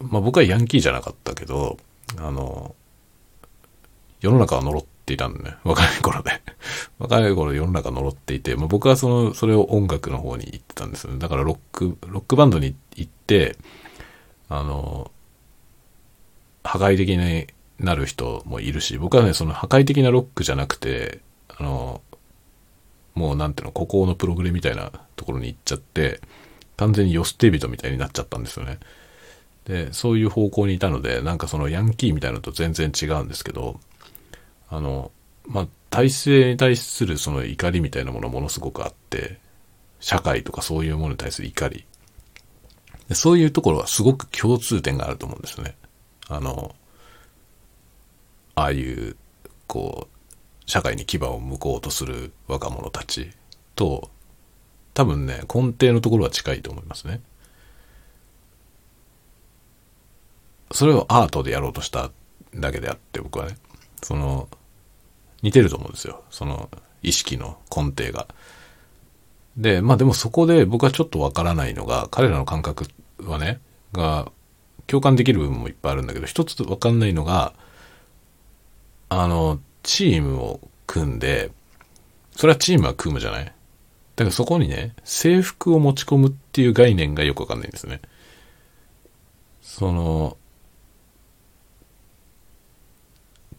[0.00, 1.78] まあ、僕はヤンキーじゃなかったけど、
[2.18, 2.74] あの、
[4.22, 5.56] 世の中は呪っていたんだね。
[5.64, 6.40] 若い頃で。
[6.98, 11.18] 若い頃世の中呪っていて、まあ、僕はその、それを音楽の方に行ってたんですよね。
[11.18, 13.56] だからロック、ロックバンドに行って、
[14.48, 15.10] あの、
[16.62, 22.00] 破壊的になる人もいるし、僕はね、その破壊的なロックじゃなくて、あの、
[23.14, 26.20] もうなんていうの、孤高のプログレみたいなところに行っちゃって、
[26.76, 28.78] 完全にヨステビトみたいになっちゃったんですよね。
[29.64, 33.80] で、そういう方向にいたので、なんかそのヤンキーみたいなのと全然違うんですけど、
[34.72, 35.12] あの、
[35.46, 39.38] まあ、体制に対するその怒りみたいなものものすごくあって、
[40.00, 41.84] 社会とかそういうものに対する怒り。
[43.10, 45.76] そういうところはすごく共通点があると思うんですね。
[46.26, 46.74] あの、
[48.54, 49.14] ああいう、
[49.66, 53.30] こう、社会に牙を向こうとする若者たち
[53.76, 54.10] と、
[54.94, 57.20] 多分ね、根底のところは近いと思いますね。
[60.70, 62.10] それをアートでやろうとした
[62.54, 63.58] だけであって、僕はね、
[64.02, 64.48] その、
[65.42, 66.22] 似てると思うんですよ。
[66.30, 66.70] その、
[67.02, 68.28] 意識の根底が。
[69.56, 72.86] で、まあでもそこで僕はちょっとわからないのが、彼らの感覚
[73.20, 73.60] はね、
[73.92, 74.30] が、
[74.86, 77.52] 共感できる部分もいっぱいあるんだけど、一つわかんないのが、
[79.08, 81.50] あの、チームを組んで、
[82.34, 83.44] それはチームは組むじゃない？
[83.44, 88.00] だからそこにね、制服を持ち込むっていう概念がよくわかんないんですね。
[89.60, 90.36] その、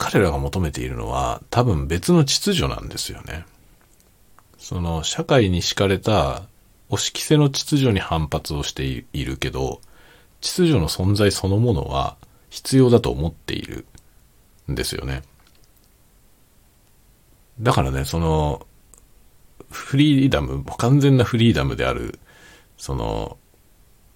[0.04, 3.46] 彼らが求めているのは多分別の秩序なんですよね。
[4.58, 6.44] その社会に敷かれた
[6.90, 9.80] 押し着せの秩序に反発をしているけど、
[10.42, 12.18] 秩序の存在そのものは
[12.50, 13.86] 必要だと思っている
[14.70, 15.24] んですよね。
[17.62, 18.68] だからね、その、
[19.72, 22.20] フリーダム、完全なフリーダムである、
[22.78, 23.38] その、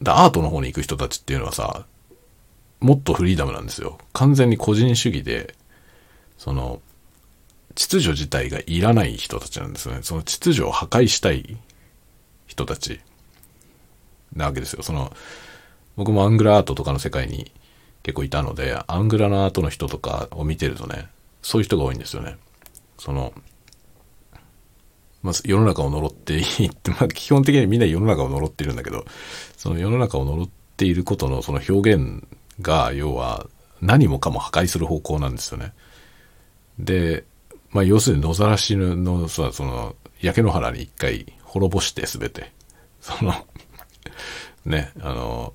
[0.03, 1.85] アートの方に行く人たちっていうのはさ、
[2.81, 3.97] もっとフリーダムなんですよ。
[4.11, 5.55] 完全に個人主義で、
[6.37, 6.81] その、
[7.75, 9.99] 秩序自体がいらない人たちなんですよね。
[10.01, 11.57] その秩序を破壊したい
[12.47, 12.99] 人たち
[14.33, 14.83] なわけですよ。
[14.83, 15.13] その、
[15.95, 17.51] 僕もアングラアートとかの世界に
[18.03, 21.09] 結構いたので、アングラのアートの人とかを見てるとね、
[21.41, 22.37] そういう人が多いんですよね。
[22.97, 23.33] その、
[25.21, 29.05] まあ、世の中を呪っていいって、まあ、基本的にみんな世の中を呪っているんだけど、
[29.55, 32.23] その世の中を呪っていることのその表現
[32.61, 33.47] が、要は
[33.81, 35.73] 何もかも破壊する方向なんですよね。
[36.79, 37.25] で、
[37.71, 42.51] まあ、要するに野ざらしのさ、その、焼け野原に一回滅ぼしてすべて。
[43.01, 43.33] その
[44.65, 45.53] ね、あの、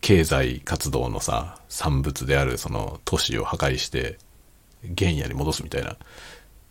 [0.00, 4.18] 経済活動のさ、産物であるその都市を破壊して
[4.96, 5.96] 原野に戻すみたいな、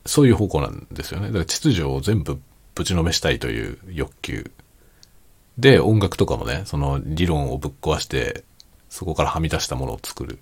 [0.06, 1.28] そういう方向なんですよね。
[1.28, 2.40] だから秩序を全部
[2.76, 4.52] ぶちのめしたいという欲求。
[5.58, 8.44] で、音楽とかもね、その理論をぶっ壊して、
[8.90, 10.40] そこからはみ出したものを作る。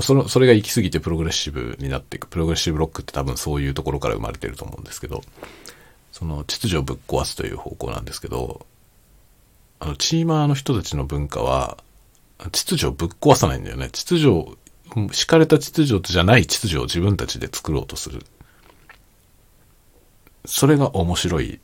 [0.00, 2.26] その、それが行き過ぎてプログレッシブになっていく。
[2.26, 5.22] プログレッシブロックって多分そういうところから生まれてると思うんですけど、
[6.10, 8.66] その秩序をぶっ壊すという方向なんですけど、
[9.78, 11.78] あの、チーマーの人たちの文化は、
[12.52, 13.90] 秩序をぶっ壊さないんだよね。
[13.90, 14.56] 秩序、
[15.12, 18.24] 敷かれた秩序じゃない秩序を自分たちで作ろうとする。
[20.46, 21.60] それが面白い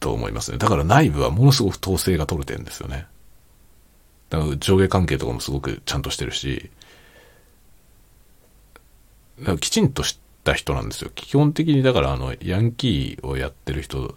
[0.00, 0.58] と思いますね。
[0.58, 3.06] だから内部はものすごく統制が取れてるんですよね。
[4.30, 6.70] だから上下関係とかもすごくちゃんとしてるし、
[9.60, 11.10] きちんとした人なんですよ。
[11.14, 14.14] 基本的にだからあの、ヤンキーをやってる人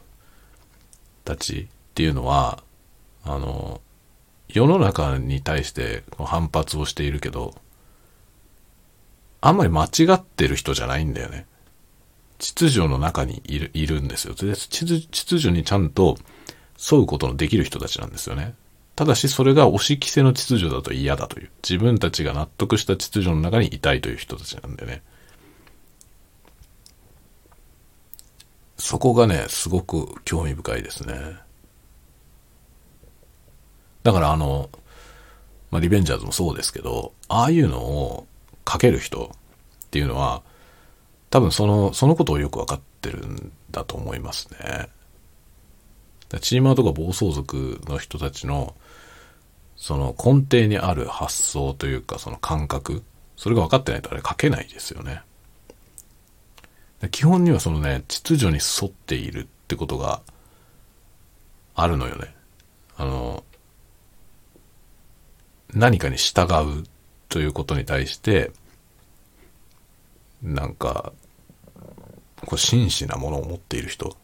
[1.24, 2.63] たちっていうのは、
[3.24, 3.82] あの、
[4.49, 7.55] 世の中に対して反発をしているけど、
[9.41, 11.47] あんまり間違ってる人じゃないんだよね。
[12.38, 14.34] 秩序の中にいるいるんですよ。
[14.34, 15.07] で秩
[15.39, 16.17] 序にちゃんと
[16.91, 18.55] 沿うことのできる人たちなんですよね。
[18.95, 21.49] ただしそれが押し着せの秩序だと嫌だという。
[21.67, 25.01] 自分たちが納得した秩序の中にいたいという人たちなんでね。
[28.82, 31.14] そこがね、すごく興味深いですね。
[34.04, 34.70] だからあの、
[35.70, 38.28] まあ、リベンジャーズもそうですけど、ああいうのを
[38.68, 39.32] 書ける人
[39.86, 40.42] っていうのは、
[41.30, 44.90] 多分その、そのことをよくわかってるんだと思いますね。
[46.40, 48.76] チーマーとか暴走族の人たちの、
[49.76, 53.04] その根底にある発想というか、その感覚、
[53.38, 55.22] それが分かってないとあれ書けないですよね。
[57.10, 60.22] 基本にはそのね、秩序に沿っているってことが
[61.74, 62.36] あるのよね。
[62.97, 63.43] あの、
[65.74, 66.43] 何かに従
[66.82, 66.84] う
[67.30, 68.52] ということに対して、
[70.43, 71.14] なんか、
[72.45, 74.18] こう真摯なものを持っている人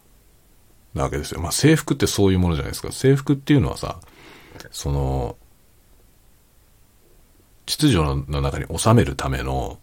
[0.93, 1.41] なわけですよ。
[1.41, 2.91] まあ制服ってそういうものじゃないですか。
[2.91, 3.99] 制服っていうのはさ、
[4.71, 5.37] その、
[7.65, 9.79] 秩序の中に収めるための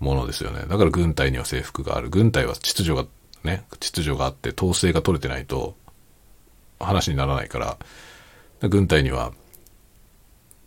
[0.00, 0.66] ものですよね。
[0.68, 2.10] だから軍隊には制服がある。
[2.10, 3.06] 軍隊は秩序が、
[3.44, 5.76] ね、秩序があって統制が取れてないと
[6.78, 7.78] 話にならないから、
[8.68, 9.32] 軍隊には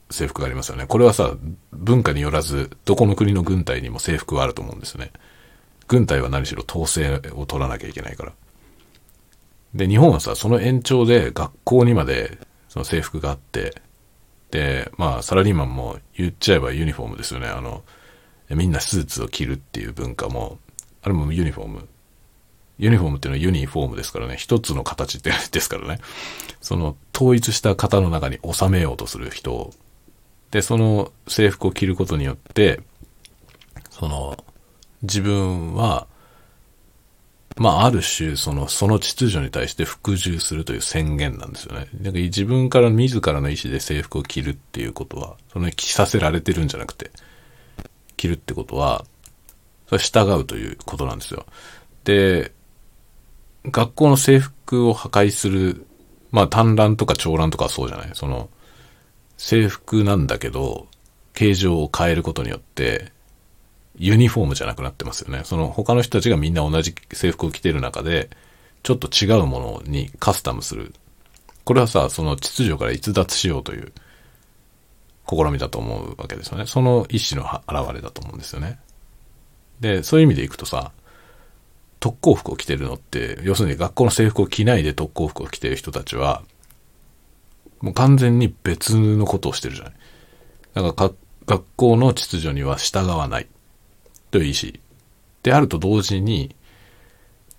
[0.10, 0.86] 制服がありますよね。
[0.88, 1.36] これはさ、
[1.72, 5.12] 文化によらず、どこの国の軍隊にも制服はあると思うんですよね。
[5.88, 8.34] 軍隊は何しろ統制を取らなきゃいけないから。
[9.74, 12.38] で、日本はさ、その延長で学校にまで
[12.70, 13.82] その制服があって、
[14.52, 17.48] で、まあ、サラリーマンも言っちゃえばユニフォームですよね。
[17.48, 17.84] あの、
[18.50, 20.60] みんなスーツを着るっていう文化も、
[21.02, 21.88] あれもユニフォーム。
[22.80, 24.36] ユニフォームっていうのはユニフォームですからね。
[24.38, 26.00] 一つの形ってですからね。
[26.62, 29.74] その統一した型の中に収めようとする人を
[30.52, 32.80] で、その制服を着ることによって、
[33.90, 34.44] その、
[35.02, 36.08] 自分は、
[37.58, 41.88] まあ、ある種、その、その秩序に対して服従するという宣言なんですよね。
[41.96, 47.12] だから自分から自らの意思で制服を着るっていうことは、その着させられてるんじゃなくて、
[48.18, 49.06] 着るってことは、
[49.88, 51.46] それ従うということなんですよ。
[52.04, 52.52] で、
[53.66, 55.86] 学校の制服を破壊する、
[56.32, 58.50] まあ、単乱とか長乱とかそうじゃないその、
[59.38, 60.88] 制服なんだけど、
[61.34, 63.12] 形状を変えることによって、
[64.00, 65.42] ユニフォームじゃなくなってますよね。
[65.44, 68.30] その他の人たちがみんな同じ制服を着てる中で、
[68.84, 70.94] ちょっと違うものにカスタムする。
[71.64, 73.92] これはさ、その秩序から逸脱しようという
[75.30, 76.66] 試みだと思うわけですよね。
[76.66, 78.80] その意思の表れだと思うんですよね。
[79.80, 80.92] で、そういう意味でいくとさ、
[82.00, 86.44] 特攻服を着てるのって、要するに学校の制服を着ないで特攻服を着てる人たちは、
[87.82, 89.94] もう完全に別のことをしてるじゃない。
[90.74, 91.12] だから
[91.46, 93.48] 学校の秩序には従わない
[94.32, 94.72] という意思
[95.44, 96.56] であると同時に、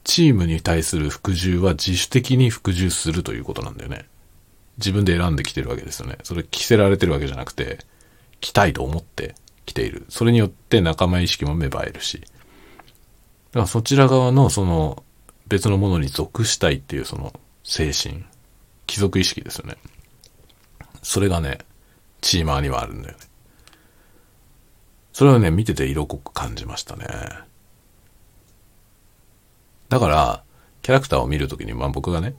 [0.04, 4.06] チームに対する服従は自主的に服従するということなんだよね。
[4.78, 6.18] 自分で選んできてるわけですよね。
[6.22, 7.78] それ着せられてるわけじゃなくて、
[8.40, 9.34] 着たいと思って
[9.66, 10.06] 着ている。
[10.08, 12.20] それによって仲間意識も芽生えるし。
[12.20, 15.02] だからそちら側のその
[15.46, 17.32] 別のものに属したいっていうその
[17.64, 18.24] 精神、
[18.86, 19.76] 貴族意識ですよね。
[21.02, 21.58] それがね、
[22.20, 23.24] チーマーにはあるんだよね。
[25.12, 27.06] それをね、見てて色濃く感じましたね。
[29.88, 30.44] だから、
[30.82, 32.34] キャラクターを見るときに、まあ僕がね、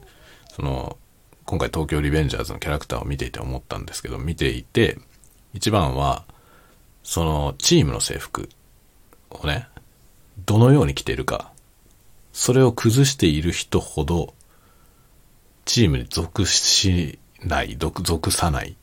[0.54, 0.96] その、
[1.50, 5.00] 今回東京リベンジャーズのキャラクターを見ていて思ったんですけど、見ていて、
[5.52, 6.24] 一番は、
[7.02, 8.48] そのチームの制服
[9.30, 9.66] をね、
[10.46, 11.50] どのように着ているか、
[12.32, 14.32] それを崩している人ほど、
[15.64, 18.76] チームに属しない、属さない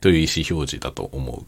[0.00, 1.44] という意思表示だと思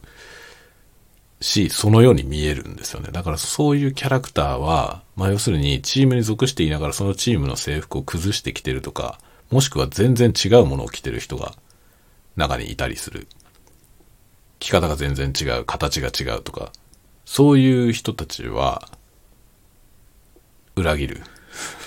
[1.41, 3.09] うし、そのように見えるんですよね。
[3.11, 9.19] だからそういうキャラクターは、まあ要するにチームに属していながらそのチームの制服を崩してきてるとか、
[9.51, 11.53] もしくは全然違うものを着てる人が
[12.37, 13.27] 中にいたりする。
[14.59, 16.71] 着方が全然違う、形が違うとか、
[17.25, 18.87] そういう人たちは、
[20.75, 21.21] 裏切る。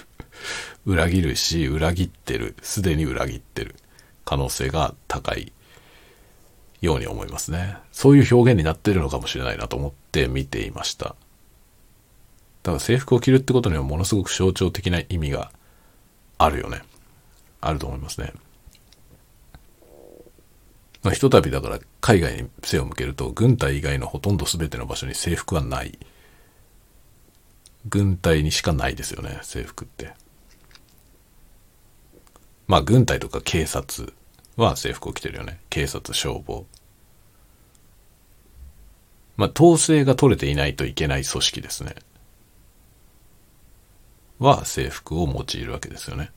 [0.84, 2.54] 裏切るし、裏切ってる。
[2.60, 3.76] すでに裏切ってる。
[4.26, 5.52] 可能性が高い
[6.82, 7.78] ように思いますね。
[7.92, 11.16] そういう表現になってるのかもしれないなと思って見ていました。
[12.62, 15.50] ただ制服を着るってことにはものすごく象徴的な意味が
[16.36, 16.82] あるよね。
[17.66, 18.32] あると思いますね。
[21.02, 25.98] まあ、ひとたびだから海外に背を向けると軍隊以外のほとんど全ての場所に制服はない。
[27.86, 30.14] 軍隊にしかないですよね、制服って。
[32.66, 34.14] まあ軍隊とか警察
[34.56, 35.60] は制服を着てるよね。
[35.68, 36.64] 警察、消防。
[39.36, 41.94] まあ統制が取れていないといけない組織ですね。
[44.38, 46.30] は制服を用いるわけですよね。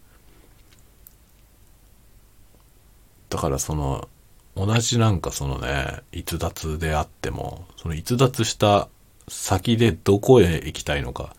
[3.38, 4.10] だからその
[4.56, 8.90] 同じなんかそのね逸脱であってもその逸脱した
[9.28, 11.38] 先でどこへ行きたいのかっ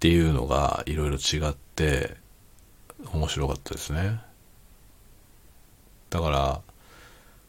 [0.00, 2.16] ていうのがいろいろ違って
[3.12, 4.18] 面白かったですね。
[6.08, 6.60] だから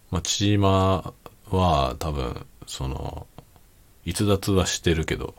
[0.09, 1.13] まあ千島
[1.49, 3.25] は多分その
[4.03, 5.33] 逸脱はしてるけど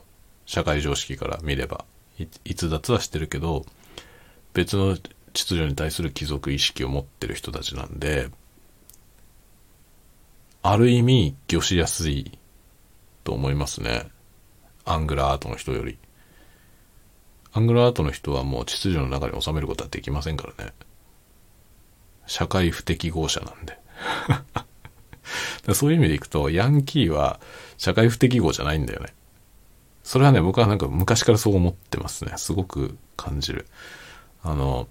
[0.47, 1.85] 社会常識から見れば
[2.47, 3.66] 逸脱はしてるけど
[4.55, 4.97] 別の
[5.33, 8.28] 秩序に対する貴族意識を持ってる人たちなんで
[10.62, 12.39] ある意味魚しやすい
[13.24, 14.09] と思いますね。
[14.85, 15.99] アングラーアートの人より。
[17.53, 20.72] アングラーアートの人はもう秩序の中に収めることはできませんからね。
[22.26, 23.78] 社会不適合者なんで。
[25.74, 27.41] そういう意味でいくとヤンキーは
[27.76, 29.14] 社会不適合じゃないんだよね。
[30.05, 32.33] それはね、僕はなんか昔からそう思ってますね。
[32.37, 33.66] すごく感じる。
[34.43, 34.89] あの、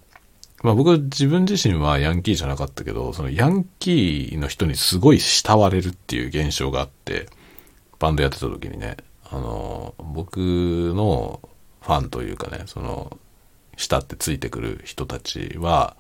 [0.63, 7.27] まあ僕は自分自身はヤンキーじゃなかったけど、そのヤンキーの人にすごい慕われるっていう現象があって、
[7.99, 8.97] バンドやってた時にね、
[9.29, 11.39] あの、僕の
[11.81, 13.17] ファンというかね、その、
[13.77, 15.95] 慕ってついてくる人たちは、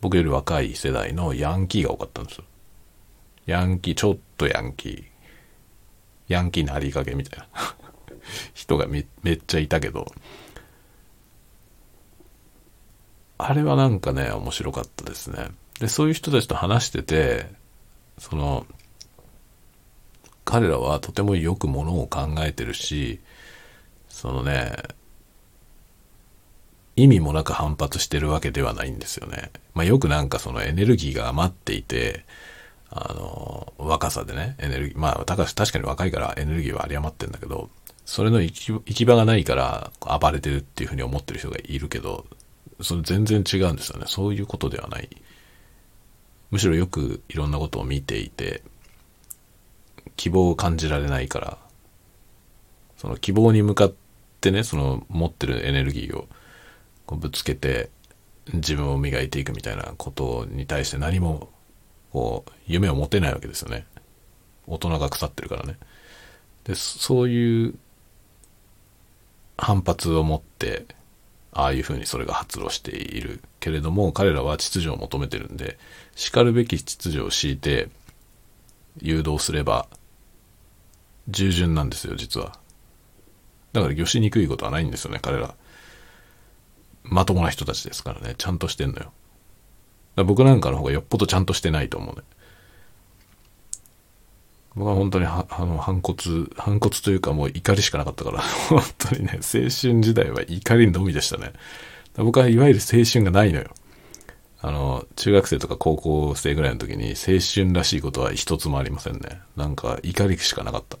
[0.00, 2.44] 僕より若い世代のヤンキーが多かったんですよ。
[3.46, 5.04] ヤンキー、ちょっとヤンキー。
[6.28, 7.46] ヤンキーなりかけみたいな。
[8.54, 10.12] 人がめめっちゃいたけど、
[13.38, 15.48] あれはなんかね、面白かったですね。
[15.80, 17.46] で、そういう人たちと話してて、
[18.18, 18.66] その、
[20.44, 23.20] 彼らはとてもよくものを考えてるし、
[24.08, 24.74] そのね、
[26.94, 29.50] 意味もなく反発してるわけではないんですよね。
[29.74, 32.24] まあ、よくなんかそのエネルギーが余っていて、
[32.88, 37.68] あの、若さでね、エネルギー、まあ、確かに若いからエネルギーは有り余ってんだけど、
[38.06, 42.24] それの行き行き場がないから暴れてるっていうふうに思ってる人がいるけど、
[42.80, 44.04] それ全然違うんですよね。
[44.06, 45.08] そういうことではない。
[46.50, 48.62] むしろよくいろんなことを見ていて、
[50.16, 51.58] 希望を感じられないから、
[52.96, 53.94] その希望に向かっ
[54.40, 56.28] てね、その持ってるエネルギーを
[57.06, 57.90] こうぶつけて
[58.52, 61.50] 自分を磨いていくみたいなことに対して何も
[62.12, 63.86] こう夢を持てないわけですよね。
[64.66, 65.78] 大人が腐ってるからね。
[66.64, 67.74] で、そういう
[69.56, 70.86] 反発を持って
[71.58, 75.78] ああいうふうにそれが発露しているけれども彼らは秩序を求めてるんで
[76.14, 77.88] しかるべき秩序を敷いて
[79.00, 79.88] 誘導すれば
[81.28, 82.58] 従順なんですよ実は。
[83.72, 85.54] だから魚しにくいことはないんですよね彼ら。
[87.04, 89.12] まともな人たちですからねちゃんとしてんのよ。
[90.24, 92.22] 僕なんかの方がよっぽどちゃんとしてないと思うね。
[94.76, 96.16] 僕は本当にあの反骨
[96.54, 98.40] 反骨というかもう怒りしかなかったから。
[98.68, 101.52] 本当にね青春時代は怒りのみでしたね。
[102.16, 103.70] 僕はいわゆる青春がないのよ。
[104.60, 109.40] あの中学生とか高校生ぐらいの時に青春らしいことは一つもありませんね。
[109.56, 110.98] なんか怒りしかなかった。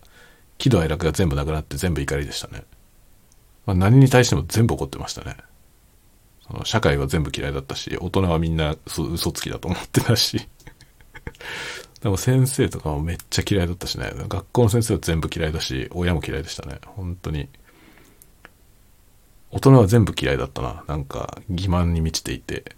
[0.58, 2.64] 喜怒哀楽が全部なくなって全部怒りでしたね、
[3.66, 5.36] まあ、何に対しても全部怒ってましたね。
[6.46, 10.48] その社会は全部嫌いだったし大人はみんな嘘つきだと思ってたし。
[12.00, 14.12] でも先生とかもめっちゃ嫌いだったしね。
[14.28, 16.78] 学校の先生は全部嫌いだし親も嫌いでしたね。
[16.84, 17.48] 本当に。
[19.50, 20.84] 大人は全部嫌いだったな。
[20.86, 22.76] なんか欺瞞に満ちていて。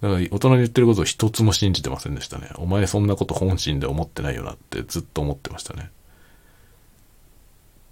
[0.00, 2.50] だから大人に言ってることを一つも信じてませんでしたね。
[2.56, 5.90] お前そんなこと本心で思ってないよなってずっと思ってましたね。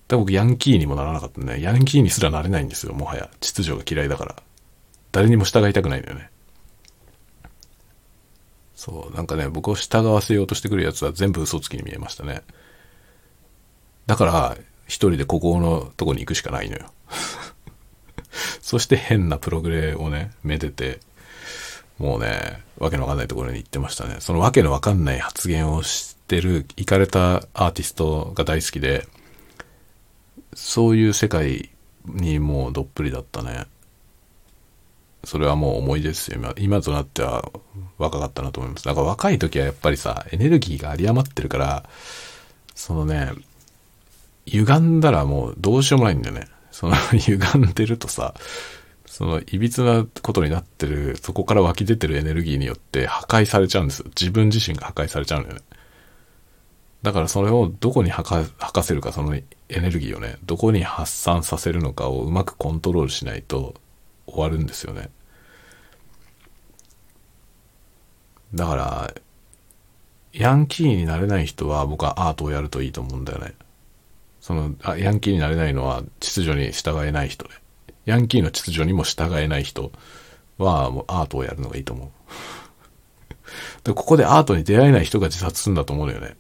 [0.07, 3.29] で僕ヤンキーにもならなかったねヤンキーにすらなれないんですよもはや。
[3.41, 4.37] 秩序が嫌いだから。
[5.11, 6.31] 誰にも従いたくないんだよね。
[8.77, 12.43] そう、なんかね、僕を従わせようとしてくるやつは全部嘘つきに見えましたね。
[14.07, 14.57] だから、
[14.87, 16.93] 一人でここのとこに行くしかないのよ。
[18.61, 21.01] そして変なプログレをね、めでて、
[21.99, 24.17] もうね、わけのわかんないところに行ってましたね。
[24.21, 29.09] そのわけのわかんない発言をしてる、行かれたアーティストが大好きで、
[30.55, 31.71] そういう世界
[32.05, 33.67] にもうどっぷりだったね。
[35.27, 36.55] それはもう思いですよ。
[36.57, 37.51] 今となっては
[37.99, 38.85] 若かったなと思います。
[38.85, 41.85] だから若い時はやっぱりさ、エネルギーが有り余ってるから、
[42.77, 43.33] そのね、
[44.47, 46.47] 歪んだらもうどうしようもないんだよね。
[46.71, 48.35] その 歪んでるとさ、
[49.05, 54.07] その、いびつなことになってる、そこから湧き出てるエネルギーによって破壊されちゃうんですよ。
[54.09, 55.63] 自分自身が破壊されちゃうんだよね。
[57.03, 63.75] だからそれをどこに吐か吐かせるか、そのエネルギーをね、どこに発散させるのかをうまくコントロールしないと
[64.27, 65.09] 終わるんですよね。
[68.55, 69.15] だから、
[70.33, 73.55] ヤンキーになれない人は僕はアートをやるといいと思うんだよね。
[74.41, 77.51] その、あヤンキーになれないのは秩序に従えない人ね。
[78.05, 79.91] ヤンキーの秩序にも従えない人
[80.59, 82.09] はもうアートをやるのがいいと思う。
[83.85, 86.37] で、ここでアートに出会えない人が自殺するんだと思うのよね。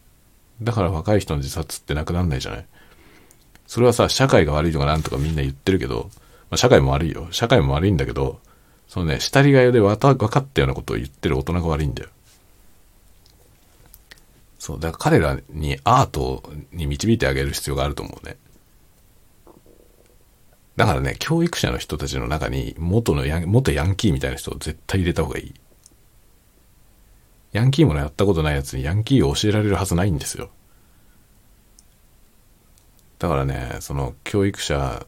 [0.62, 2.66] だから若い人の自殺ってなくなんないじゃない
[3.66, 6.10] それはさ、社会が悪いとかなんとかみんな言ってるけど、
[6.50, 7.28] まあ、社会も悪いよ。
[7.32, 8.40] 社会も悪いんだけど、
[8.96, 12.08] そのね、下りがよでわた分かったようなことを言ってる大人が悪いんだよ。
[14.58, 16.42] そう、だから彼らにアート
[16.72, 18.38] に導いてあげる必要があると思うね。
[20.76, 25.54] だからね、教育者の人たちの中に元のヤン、元ヤンキーみたいな人を絶対入れた方がいい。
[27.52, 30.48] ヤンキーもねやったことないやつにヤンキーを教えられるはずないんですよ。
[33.18, 35.04] だからね、その教育者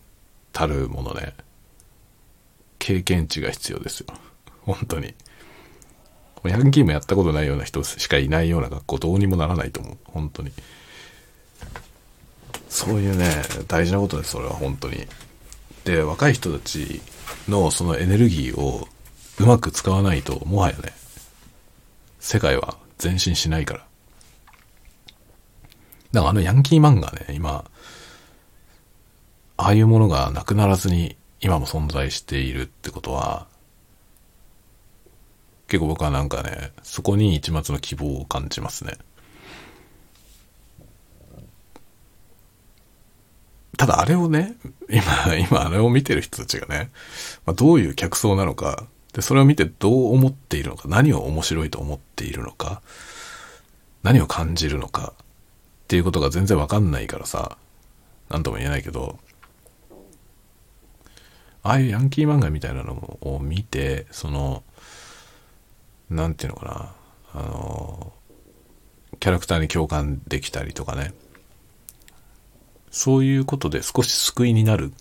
[0.53, 1.33] たるものね、
[2.89, 4.07] 経験値が必要ですよ。
[4.63, 5.15] 本当に。
[6.45, 9.99] ヤンキーもやったことないような人しかいないような学校どうにもならないと思う。
[10.05, 10.51] 本当に。
[12.71, 15.07] そういうね、大事なことです、それは本当に。
[15.85, 17.03] で、若い人たち
[17.47, 18.89] のそのエネルギーを
[19.39, 20.95] うまく使わないと、もはやね、
[22.21, 23.81] 世界は前進しないから。
[26.13, 27.67] だからあのヤンキー漫画ね、今、
[29.59, 33.47] ああいうものがなくならずに今も存在しているってことは、
[35.69, 38.95] 結構僕はなんかね、そこに一末の希望を感じますね。
[43.77, 44.57] ただあれをね、
[44.91, 46.91] 今、今あれを見てる人たちがね、
[47.47, 52.83] まあ、どういう客層なのか、で、それを見てどう思っているのか、何を面白いと思っているのか、
[54.03, 57.57] 何を感じるのか、っていうことが全然わかんないからさ、
[58.29, 59.19] なんとも言えないけど、
[61.69, 64.63] ああいうヤンキー漫画みたいなのを見て、その、
[66.09, 66.95] なんていうのか
[67.35, 68.13] な、あの、
[69.21, 71.13] キャラクターに共感できたりとかね。
[72.91, 74.93] そういうことで少し救いになる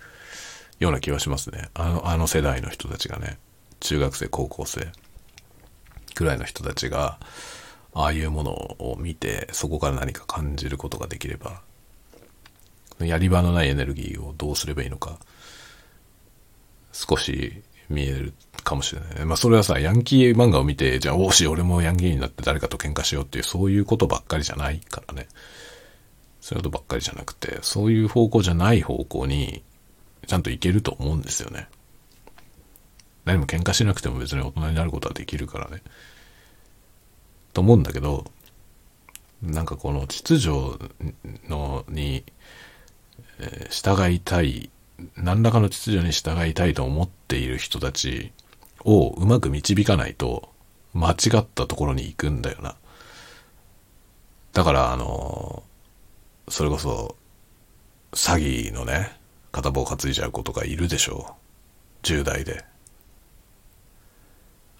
[0.80, 1.70] ような気はしますね。
[1.74, 3.38] あの、あの世代の人たちがね、
[3.80, 4.92] 中学生、高校生
[6.16, 7.18] くらいの人たちが、
[7.94, 11.62] ああいうものを見て、そこから何か感じることができれば、
[13.00, 15.18] やり場のないエネルギーをどうすればいいのか、
[16.98, 18.34] 少し見える
[18.64, 19.26] かもしれない。
[19.26, 25.28] まあそれはさ、ヤンキー漫画を見て、じゃあ、おし、俺もヤンキーになって誰かと喧嘩しようっていう、そういうことばっかりじゃないからね。
[26.42, 29.64] そういうことばっかりじゃなくて、そういう方向じゃない方向に、
[30.26, 31.68] ちゃんといけると思うんですよね。
[33.26, 35.84] 何も喧嘩しなくても別に大人になることはできるからね。
[37.54, 38.26] と思うんだけど、
[39.42, 40.52] なんかこの秩序
[41.48, 42.24] のに、
[43.40, 44.70] えー、従いたい
[45.16, 48.32] 何らかの秩序に従いたいと思っている人たち
[48.84, 50.50] をうまく導かないと
[50.94, 52.76] 間違ったところに行くんだよな。
[54.54, 55.64] だからあの、
[56.50, 57.16] それこそ
[58.14, 59.16] 詐欺のね、
[59.52, 61.36] 片棒担いじゃう子とかいるでしょ
[62.04, 62.06] う。
[62.06, 62.66] 10代で。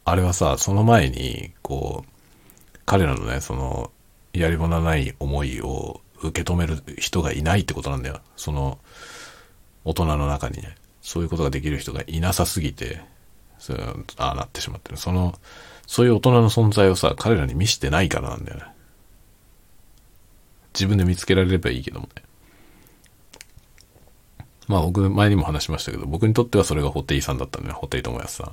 [0.06, 3.92] あれはさ、その前に、こう、彼らのね、その、
[4.34, 8.22] やり場のない思いを受け止める人がいないってことなんだよ。
[8.38, 8.80] その、
[9.88, 13.02] 大人の中にね、そういうことができる人がいなさすぎて、
[13.58, 14.98] そうああなってしまってる。
[14.98, 15.34] その、
[15.88, 18.64] そういう大人の存在をさ、彼らに見してないからなんだよね。
[20.74, 22.24] 自分で見つけられればいいけどもね。
[24.68, 27.76] まあ僕、前にも話しましたけど、僕にとってはそれがホテイさんだったんだよ。
[27.76, 28.52] ホテイ友康さん。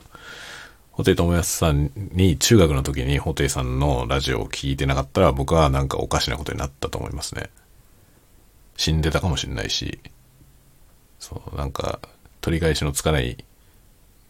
[0.93, 7.51] ホテイ友康さんに中学の時にホテイさんのラジオを聞いてなかったら僕はなんかおかしなことになったと思いますね。
[8.77, 9.99] 死んでたかもしれないし、
[11.19, 12.01] そう、なんか、
[12.41, 13.43] 取り返しのつかない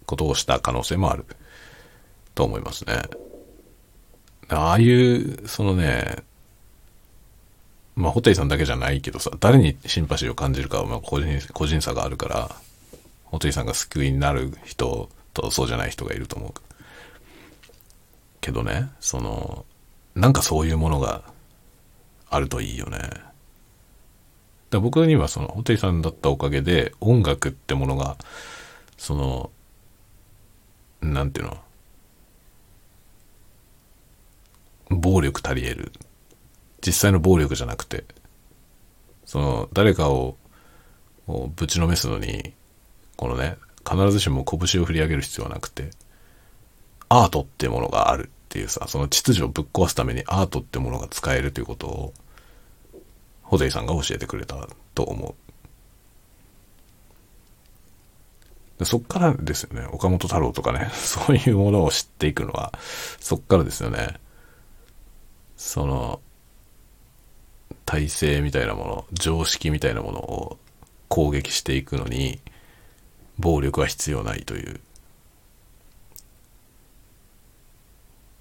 [0.06, 1.24] ことをした可能性もある
[2.34, 3.02] と思いますね。
[4.48, 6.16] ああいう、そのね、
[7.96, 12.56] まあ、ホテイさんだけじゃないけどさ、誰にシンパシーを感じるかはまあ個人個人差があるから、
[13.24, 16.52] ホテイさんが救いになる人とそうじゃない人がいると思う。
[18.40, 19.64] けどね、その、
[20.14, 21.22] なんかそういうものが
[22.28, 22.98] あるといいよね。
[24.74, 28.16] だ僕にはその、ホテイさんだったおかげで、音楽ってものが、
[28.96, 29.50] その、
[31.00, 31.58] なんていうの、
[34.90, 35.92] 暴力足り得る。
[36.86, 38.04] 実際の暴力じゃなくて、
[39.24, 40.36] その、誰かを
[41.26, 42.52] をぶちのめすのに、
[43.16, 43.56] このね、
[43.88, 45.90] 必ずしも拳を振り上げる必要はなくて、
[47.08, 52.14] アートってものがあるっていうさ、その秩序をぶっ壊すためにアートってものが使えるということを、
[53.54, 55.36] ホゼイさんが教えてくれたと思
[58.80, 58.84] う。
[58.84, 62.76] そっからですよね、岡本太郎とかね、 そういうものを知っていくのは、
[63.20, 64.18] そっからですよね。
[65.56, 66.20] その、
[67.86, 70.58] 体制みたいなもの、常識みたいなものを
[71.06, 72.40] 攻撃していくのに、
[73.38, 74.80] 暴力は必要ないという、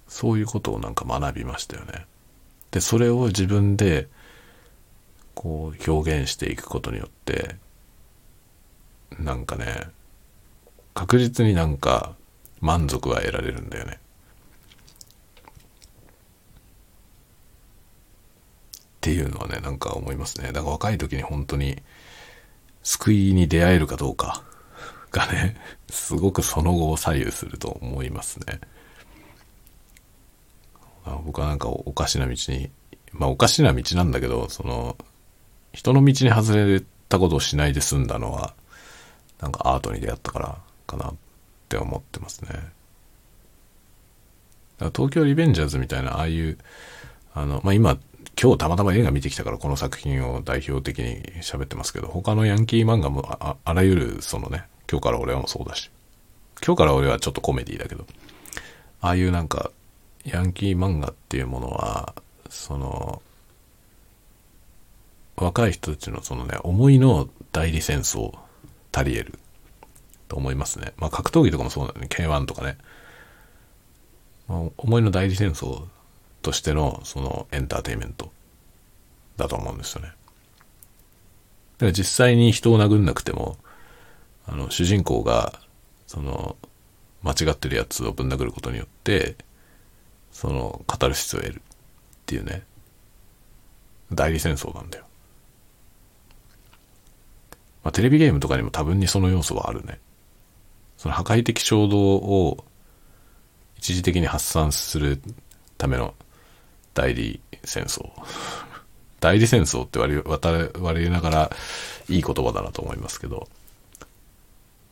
[0.08, 2.04] そういうことをなんか学びましたよね。
[2.72, 4.08] で、それを自分で、
[5.34, 7.56] こう表現していくことによって、
[9.18, 9.88] なんかね、
[10.94, 12.14] 確実になんか
[12.60, 13.98] 満足が得られるんだよね。
[18.72, 20.48] っていうのはね、なんか思いますね。
[20.48, 21.82] だから若い時に本当に
[22.82, 24.42] 救いに出会えるかどうか
[25.10, 25.56] がね、
[25.90, 28.60] すごくその後を左右すると思いますね。
[31.24, 32.70] 僕はなんかおかしな道に、
[33.12, 34.96] まあおかしな道なんだけど、その、
[35.74, 38.54] 人の道に外れたことをしないで済んだのは、
[39.40, 41.14] なんかアートに出会ったからかなっ
[41.68, 42.48] て思ってますね。
[42.50, 42.62] だか
[44.78, 46.58] ら東京リベンジャーズみたいな、ああいう、
[47.34, 47.98] あの、まあ今、
[48.40, 55.90] 今日たまたま映画見てきたからこの作品を代表的に喋ってますけど、他のヤンキー漫画もああらゆるそのね、今日から俺はもそうだし、
[56.64, 58.06] 今日から俺はちょっとコメディだけど、
[59.00, 59.70] ああいうなんか、
[60.24, 62.14] ヤンキー漫画っていうものは、
[62.48, 63.22] その、
[65.36, 68.36] 若い人たちのそのね、思いの代理戦争
[68.92, 69.38] 足り得る
[70.28, 70.92] と思いますね。
[70.96, 72.08] まあ格闘技とかもそうだよね。
[72.08, 72.78] K1 とかね。
[74.46, 75.84] まあ、思いの代理戦争
[76.42, 78.30] としてのそのエンターテインメント
[79.36, 80.08] だと思うんですよね。
[80.08, 80.14] だ
[81.80, 83.56] から実際に人を殴んなくても、
[84.46, 85.58] あの、主人公が、
[86.06, 86.56] その、
[87.22, 89.36] 間違ってるやつをぶん殴ることによって、
[90.30, 91.62] その、語る必要を得るっ
[92.26, 92.64] ていうね、
[94.12, 95.06] 代理戦争なんだよ。
[97.84, 100.00] まあ、テレビゲームとかにも多分にその要素はあるね。
[100.96, 102.64] その破壊的衝動を
[103.76, 105.20] 一時的に発散する
[105.76, 106.14] ための
[106.94, 108.10] 代理戦争。
[109.20, 110.22] 代理戦争って割り、
[110.80, 111.56] 割りながら
[112.08, 113.48] いい言葉だなと思いますけど、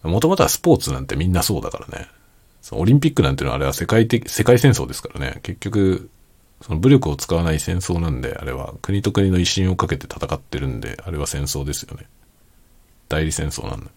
[0.03, 2.09] もともとはスポーツなんてみんなそうだからね。
[2.61, 5.41] そのオリンピックなんていうのはあれは世界的、世界戦争ですからね。
[5.43, 6.11] 結局、
[6.61, 12.07] その武力を使わない戦争なんで、あれは国と国の威信をかけて戦ってるんで、あれは戦争ですよね。
[13.13, 13.91] 代理戦争なんだ。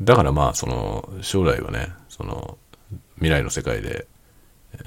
[0.00, 2.56] だからまあ、その、将来はね、その、
[3.16, 4.06] 未来の世界で、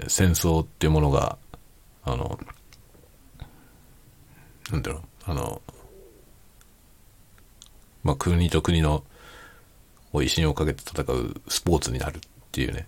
[0.08, 1.38] 戦争っていうものが、
[2.06, 2.40] あの、
[4.72, 5.62] なんだろう、あの、
[8.04, 9.04] まあ、国と国の
[10.14, 12.22] 威信をかけて戦うスポーツになるっ
[12.54, 12.88] ていうね、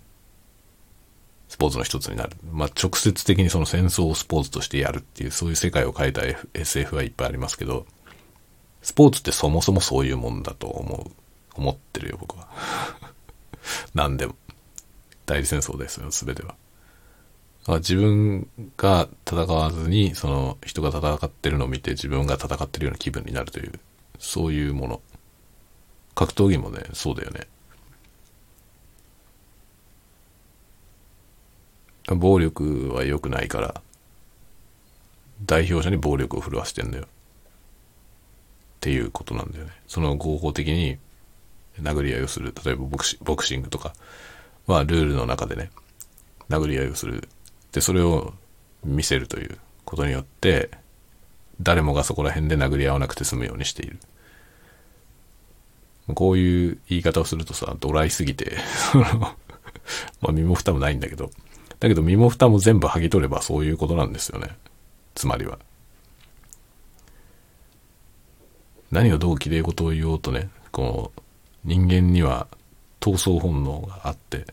[1.48, 2.36] スポーツの一つになる。
[2.50, 6.22] まあ、直接的にその戦争をスポーツとしてやるっていう、そういう世界を変えた
[6.54, 7.86] SF はいっぱいありますけど、
[8.82, 11.10] スポーツってそもそもそういうもんだと思う、
[11.54, 12.48] 思ってるよ、僕は。
[13.94, 14.34] 何でも。
[15.26, 16.54] 代理戦争ですよ、すべては。
[17.78, 23.78] 自分が戦わずに、その人が戦ってるのを見て自分が戦ってるような気分になるという、
[24.18, 25.02] そういうもの。
[26.14, 27.46] 格闘技もね、そうだよね。
[32.08, 33.82] 暴力は良くないから、
[35.44, 37.06] 代表者に暴力を振るわせてんだよ。
[38.80, 39.72] っていうことなんだよね。
[39.86, 40.96] その合法的に
[41.82, 42.54] 殴り合いをする。
[42.64, 43.92] 例えばボクシボクシングとか
[44.66, 45.70] はルールの中でね、
[46.48, 47.28] 殴り合いをする。
[47.72, 48.32] で、それを
[48.82, 50.70] 見せるということによって、
[51.60, 53.98] 誰もがそこら辺で殴り合わなくて済むようにしている。
[56.14, 58.56] こういう言い方をするとさ、ドライすぎて
[60.22, 61.30] まあ身も蓋もないんだけど、
[61.80, 64.48] だけど身も蓋も全部剥ぎ取ればそういうことなんですよね。
[65.14, 65.58] つまりは。
[68.90, 71.24] 何をどう綺麗事を言おうとね、この
[71.64, 72.48] 人間には
[72.98, 74.46] 闘争本能があって、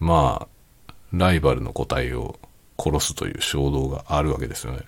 [0.00, 0.46] ま
[0.88, 2.38] あ、ライバルの個体を
[2.78, 4.80] 殺すという衝動があるわけですよね。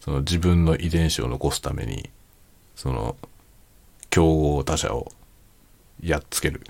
[0.00, 2.10] その自分の遺伝子を残すために、
[2.76, 3.16] その、
[4.10, 5.10] 競合他者を
[6.00, 6.62] やっつける。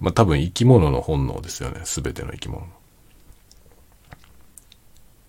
[0.00, 1.82] まあ多分生き物の本能ですよね。
[1.84, 2.66] すべての生き物。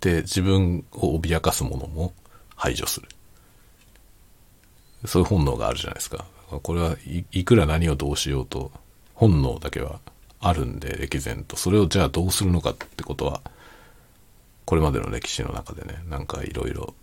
[0.02, 2.14] で、自分を脅かすものも
[2.56, 3.08] 排除する。
[5.06, 6.26] そういう本能があるじゃないですか。
[6.62, 6.96] これは
[7.32, 8.72] いくら何をどうしようと、
[9.14, 10.00] 本能だけは
[10.40, 11.56] あるんで、歴然と。
[11.58, 13.42] それをじゃあどうするのかってことは、
[14.66, 16.94] これまでの歴史の中でねなんかいろいろ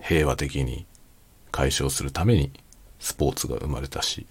[0.00, 0.86] 平和的に
[1.50, 2.52] 解消するために
[2.98, 4.26] スポーツが生まれたし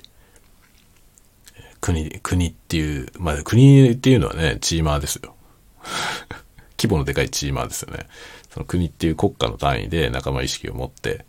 [1.79, 5.35] 国国っていうまあ国っていうのはねチーマーですよ
[6.77, 8.07] 規模のでかいチーマーですよね
[8.53, 11.25] その国っていう国家の単位で仲間意識を持って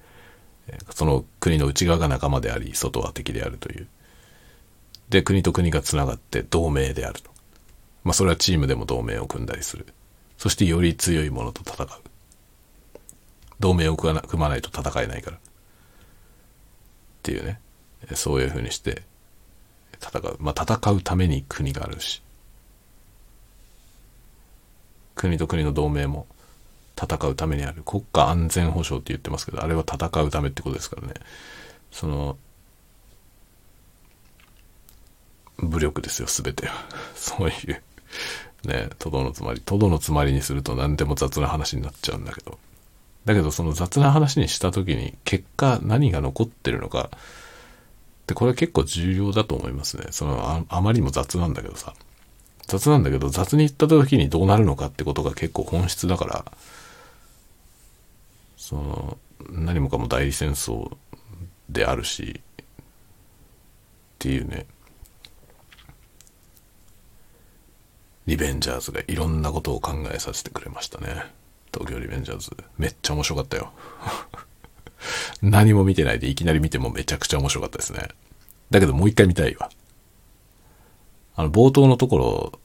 [0.91, 3.87] その国の内側が仲間であり外は敵であるという。
[5.09, 7.31] で国と国がつながって同盟であると。
[8.03, 9.87] まあそれはチームでも同盟を組んだりする。
[10.37, 11.89] そしてより強いものと戦う。
[13.59, 15.39] 同盟を組まないと戦えないから。
[15.39, 15.41] っ
[17.23, 17.59] ていうね。
[18.15, 19.03] そういうふうにして
[19.99, 20.37] 戦う。
[20.41, 22.21] まあ戦うために国があるし。
[25.15, 26.27] 国と国の同盟も
[27.01, 27.83] 戦うためにある。
[27.85, 31.15] 国家安全保障って言ってますけどあれは戦うためってことですからね。
[31.91, 32.37] その
[35.59, 36.75] 武力ですよ全ては。
[37.15, 42.59] そういうねとどのつまりとどのつまりにすると何でも雑な話になっちゃうんだけど。
[43.25, 47.11] だけどその雑な話にした時に結果何が残ってるのか。
[48.27, 50.07] でこれ結構重要だと思いますね。
[50.11, 51.95] そのあまりにも雑なんだけどさ。
[52.67, 56.45] 雑なんだけど雑に言った時にどうなるのかってことが結構本質だから。
[58.65, 59.19] その
[59.51, 60.97] 何もかも代理戦争
[61.69, 62.65] であるしっ
[64.19, 64.65] ていうね。
[68.25, 71.27] リベンジャーズがいろんなことを考えさせてくれましたね。
[71.75, 72.57] 東京リベンジャーズ。
[72.79, 73.71] めっちゃ面白かったよ。
[75.43, 78.09] 何も見てないでいきなり見てもめちゃくちゃ面白かったですね。
[78.71, 79.69] だけどもう一回見たいわ。
[81.37, 82.17] あの冒頭のとこ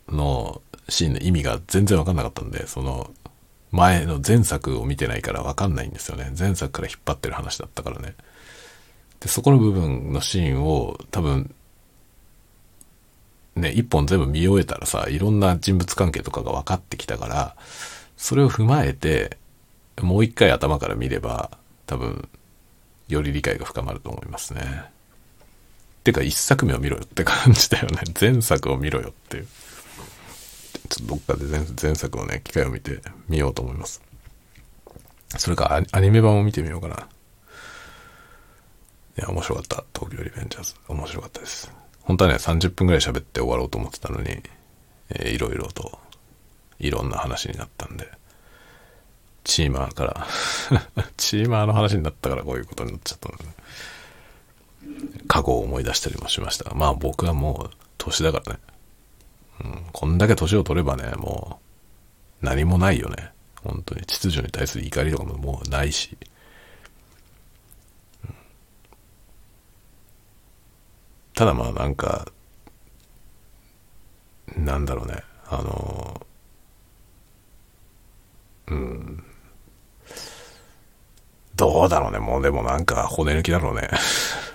[0.07, 3.11] ろのシーンの意味が全然わかんなかったんでその
[3.71, 6.33] 前の前作を見てないからわかんないんですよね。
[6.37, 8.15] 前作から引っ張ってる話だったからね。
[9.19, 11.53] で、そこの部分のシーンを多分、
[13.55, 17.55] ね、一本全部見終えたらさ、いろんな人物関係とかが分かってきたから、
[18.17, 19.37] それを踏まえて、
[20.01, 21.51] もう一回頭から見れば、
[21.85, 22.29] 多分、
[23.07, 24.83] より理解が深まると思いますね。
[26.03, 28.01] てか、一作目を見ろよって感じだよね。
[28.19, 29.47] 前作を見ろよっていう。
[30.89, 34.01] ちょっとどっかで前前作をね、機会を見てみようと思います。
[35.37, 37.07] それかアニメ版を見てみようかな。
[39.17, 39.83] いや、面白かった。
[39.93, 40.75] 東京リベンジャーズ。
[40.87, 41.71] 面白かったです。
[42.01, 44.41] 本当はね、30分ぐらい喋って終わろうと思ってたのに、
[45.09, 45.99] えー、いろいろと、
[46.79, 48.09] いろんな話になったんで、
[49.43, 50.27] チーマーから
[51.17, 53.45] チーマーの話になったからこういうことになっちゃったので、
[55.27, 58.59] 過去を思い出したりもしました、まあ僕はもう年だからね、
[59.63, 61.59] うん、こんだけ年を取ればね、も
[62.41, 63.31] う、何もないよね。
[63.63, 64.01] 本当に。
[64.05, 66.17] 秩序に対する怒りとかももうないし。
[68.23, 68.35] うん、
[71.33, 72.27] ただまあなんか、
[74.55, 75.23] なんだろうね。
[75.49, 76.25] あの、
[78.67, 79.23] うん。
[81.55, 82.19] どうだろうね。
[82.19, 83.89] もうでもなんか骨抜きだろうね。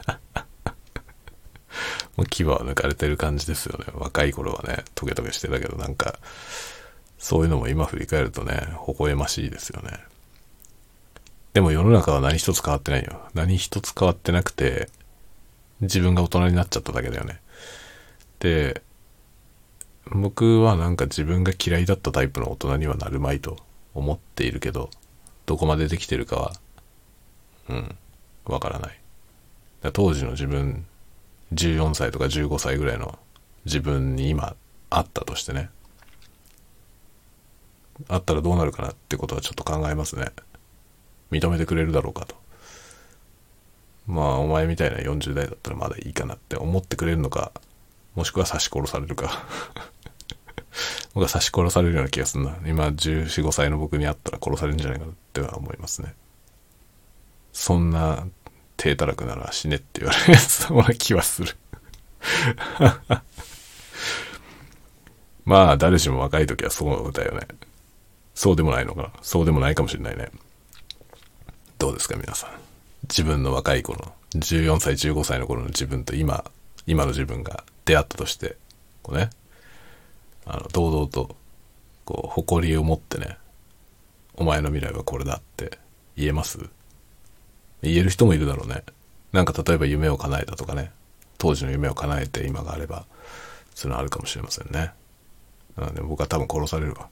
[2.17, 3.87] もう牙は抜かれてる感じですよね。
[3.95, 6.19] 若い頃はね、トゲトゲしてたけど、なんか、
[7.19, 9.99] そういうのも今振り返るとね、微笑ましいですよね。
[11.55, 13.21] でも世の中は何一つ変わってないよ。
[13.35, 14.89] 何一つ変わってなくて、
[15.81, 17.41] 自分が大人になっちゃっただけだよね。
[18.41, 18.83] で、
[20.11, 23.57] 僕はなんか自分が嫌いだったタイプの大人にはなるまいと
[23.95, 24.91] 思っているけど、
[25.47, 26.53] どこまでできてるかは、
[27.69, 27.97] うん、
[28.45, 29.01] わからない。
[29.93, 30.87] 当時の自分
[31.55, 33.19] 14歳とか15歳ぐらいの
[33.65, 34.57] 自分に今
[34.91, 35.71] あったとしてね。
[38.09, 40.27] あったらどうなるかなってことはちょっと考えますね。
[41.31, 42.37] 認めてくれるだろうかと。
[44.07, 47.53] まあお前みたいな40代だったらまだいいかなって思ってくれるのか
[48.15, 49.45] もしくは刺し殺されるか。
[51.15, 52.57] 僕は刺し殺されるような気がするな。
[52.67, 56.15] 今1415歳の僕に会ったら殺されるんじゃないかなっては思いますね。
[57.53, 58.27] そんな
[58.77, 61.57] 低たらくなら死ねって言われそうな気はする
[65.45, 67.47] まあ、誰しも若い時はそうだよね。
[68.35, 69.11] そうでもないのかな。
[69.23, 70.31] そうでもないかもしれないね。
[71.79, 72.51] どうですか、皆さん。
[73.03, 76.45] 自分の若い頃、14歳、15歳の頃の自分と今、
[76.87, 78.57] 今の自分が出会ったとして、
[79.03, 79.29] こうね、
[80.47, 81.37] あの、堂々と、
[82.07, 83.37] こう、誇りを持ってね、
[84.35, 85.79] お前の未来はこれだって
[86.17, 86.59] 言えます？
[87.85, 88.83] 言える人もいるだろうね。
[89.33, 90.93] なんか例えば夢を叶えたとかね。
[91.39, 93.05] 当時の夢を叶えて今があれば、
[93.75, 94.93] そういうのあるかもしれませんね。
[95.77, 97.09] なので僕は多分殺されるわ。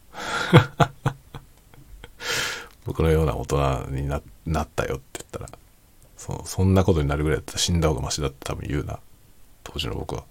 [2.85, 5.49] 僕のような大人になったよって言ったら、
[6.17, 8.99] そそんなことになるぐらいだったら死んだ方がマシだって多分言うな。
[9.65, 10.25] 当時の僕は。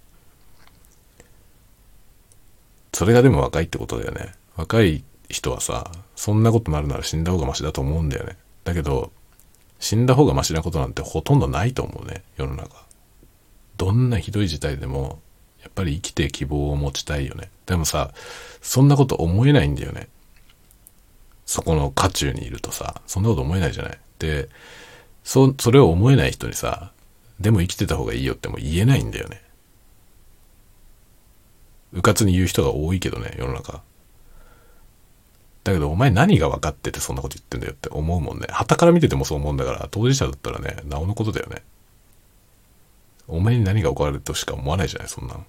[2.93, 4.33] それがでも若いってことだよね。
[4.55, 8.37] 若い人はさ、そんなことになるなら死んだ方がマシだと思うんだよね。
[8.63, 9.11] だけど、
[9.81, 12.85] 死んだ方がマシなことなんてほとんどないと思うね、世の中。
[13.77, 15.19] どんなひどい事態でも、
[15.63, 17.49] やっぱり生きて希望を持ちたいよね。
[17.65, 18.13] でもさ、
[18.61, 20.07] そんなこと思えないんだよね。
[21.47, 23.99] そこの渦中にいるとさ、そんなこと思えないじゃない。
[24.19, 24.49] で、
[25.23, 26.91] そ、それを思えない人にさ、
[27.39, 29.41] でも生きてた方がいいよっても言えないんだよね。
[31.91, 33.81] うかつに言う人が多いけどね、世の中。
[35.63, 38.47] だけど、お前何が分かっててそんなこと言ってんだよって思うもんね。
[38.49, 41.61] 旗から見ててもそう思うんだから、当事者だったらね、なおのことだよね。
[43.27, 45.45] お前に何が起こられるとしか思わないじゃない、そんなの。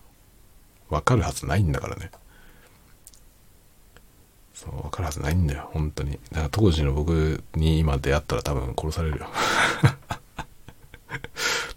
[0.91, 2.11] 分かるはずないんだからね。
[4.55, 6.19] そう、分かるはずないんだよ、本当に。
[6.31, 9.29] だから当時の僕に今出会ったら多分殺されるよ。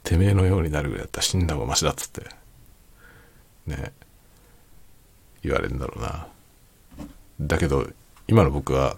[0.04, 2.30] てめえのようになるぐらいだったら死んだ方がマシだっつって。
[3.66, 3.94] ね。
[5.42, 6.28] 言われるんだろうな。
[7.40, 7.88] だけど、
[8.28, 8.98] 今の僕は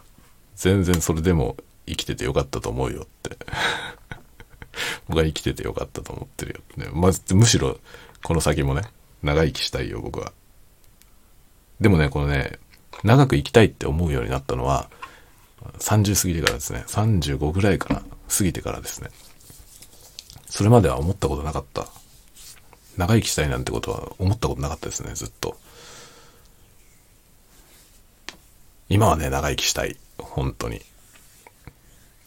[0.56, 3.38] 全然それでも生きててよかったと思うよって。
[5.08, 7.80] 僕は生きててよかったと思ってるよ、ね、まずむしろ
[8.24, 8.84] この先もね
[9.24, 10.32] 長生きしたいよ僕は。
[11.80, 12.60] でもねこのね
[13.04, 14.90] 長く生きたいって思うようになったのは
[15.80, 16.84] 30過ぎてからですね。
[16.88, 19.10] 35ぐらいから過ぎてからですね。
[20.48, 21.88] それまでは思ったことなかった。
[22.98, 25.58] 長生きしたいなんてことは思ったことなかったですねずっと。
[28.90, 29.98] 今はね、長生きしたい。
[30.18, 30.82] 本当に。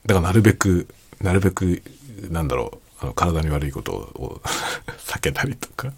[0.07, 0.89] だからなるべく、
[1.21, 1.83] なるべく、
[2.31, 4.41] なんだろう、あの体に悪いことを
[5.07, 5.93] 避けたりとか。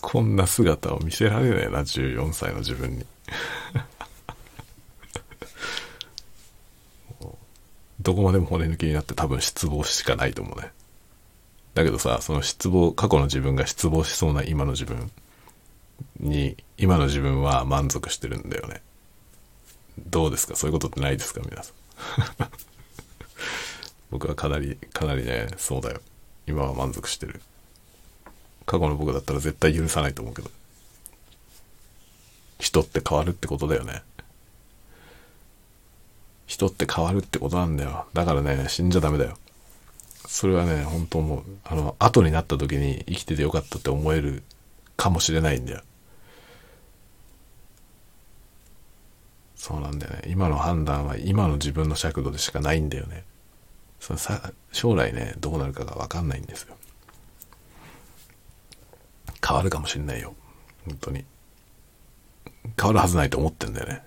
[0.00, 3.04] こんな姿を見せられないな、14歳の自分に。
[8.00, 10.70] どこまでも骨抜きになって多分失望しかないと思うね。
[11.74, 15.10] だけどさ、その失望、過去の自分が失望しそうな今の自分
[16.20, 18.82] に、今の自分は満足してるんだよね。
[19.98, 20.56] どうですか？
[20.56, 21.40] そういうことってないですか？
[21.48, 21.74] 皆さん。
[24.10, 26.00] 僕はかなりかなりねそうだよ。
[26.46, 27.40] 今は満足してる。
[28.66, 30.50] 過去の僕だったら絶対許さないと思うけど。
[32.58, 34.02] 人って変わるってことだよね。
[36.46, 38.06] 人って変わるってことなんだよ。
[38.14, 39.36] だからね死んじゃダメだよ。
[40.26, 44.42] それはね本当もうあの後になった時に生きててよかったって思える
[44.96, 45.82] かもしれないんだよ。
[49.64, 50.24] そうなんだよね。
[50.26, 53.24] 今の判断は今の自分の尺度でしかないんだよね。
[53.98, 56.76] そのさ将来ね、どうなるかがわかんないんですよ。
[59.42, 60.34] 変わるかもしんないよ。
[60.86, 61.24] 本当に。
[62.78, 64.02] 変わるはずないと思ってんだよね。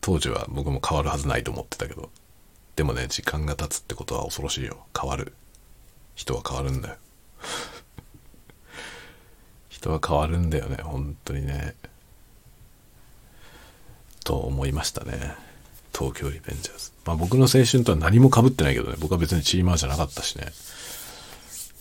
[0.00, 2.10] 当時は僕も変わるはずないと思ってたけど。
[2.74, 4.86] でもね、時間が経つってことは恐ろしいよ。
[5.00, 5.34] 変わる。
[6.16, 6.96] 人は変わるんだよ。
[9.68, 11.76] 人は変わるんだよね、本当にね。
[14.26, 15.36] と思いましたね。
[15.96, 16.90] 東京リベンジャーズ。
[17.04, 20.46] まあ僕の青春とは何も被ってないけどね、僕は別にチーマーじゃなかったしね。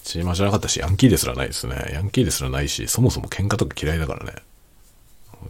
[0.04, 1.90] チーマーじゃなかったし、ヤンキーですらないですね。
[1.92, 4.34] ヤンキーですらないし、そもそも喧嘩とか嫌いだからね。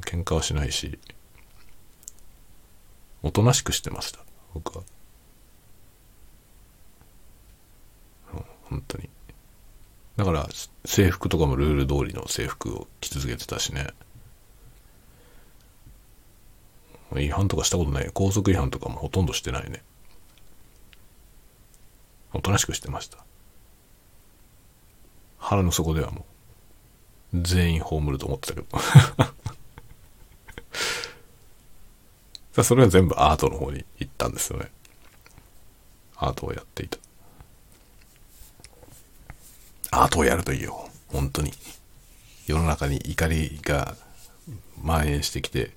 [0.06, 0.98] 喧嘩はしないし、
[3.24, 4.20] おとなしくしてました、
[4.54, 4.84] 僕は。
[8.64, 9.10] 本当に。
[10.16, 10.48] だから、
[10.86, 13.90] 制服とかもルール通りの制服を着続けてたしね。
[17.22, 18.10] 違反とかしたことない。
[18.14, 19.84] 高速違反とかもほとんどしてないね。
[22.34, 23.20] おとなしくしてました。
[25.38, 26.26] 腹の底ではも
[27.34, 28.68] う、全員葬ると思ってたけど。
[32.64, 34.72] それは全部アートの方に行ったんですよね。
[36.16, 36.98] アートをやっていた。
[39.92, 40.90] アートをやるといいよ。
[41.08, 41.54] 本当に。
[42.48, 43.96] 世の中に怒りが
[44.82, 45.72] 蔓延してきて、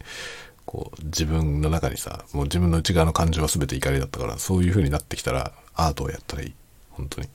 [0.69, 6.55] こう、自分の中にさ、もう自分の内側の感情は全て怒りだったから、そういう風になってきたら、アートをやったらいい。
[6.91, 7.29] 本当に。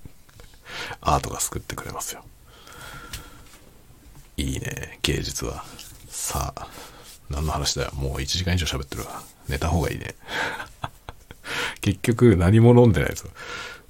[1.00, 2.22] アートが救ってくれますよ。
[4.36, 5.64] いいね、芸術は。
[6.10, 6.68] さあ、
[7.30, 7.92] 何の話だよ。
[7.94, 9.22] もう1時間以上喋ってるわ。
[9.48, 10.14] 寝た方がいいね。
[11.80, 13.30] 結局何も飲んでないですよ。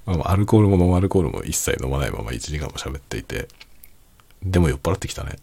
[0.06, 3.48] ま、アルコールもノンアルコールも一切飲まないまま1時間も喋っていて。
[4.44, 5.38] でも酔っ払ってきたね。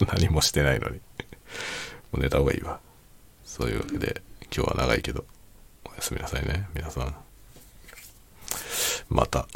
[0.14, 0.98] 何もしてないのに。
[2.14, 2.78] う寝た方がいいわ。
[3.44, 4.22] そういうわけで、
[4.54, 5.24] 今日は長いけど、
[5.84, 7.14] おやすみなさいね、皆さん。
[9.08, 9.46] また、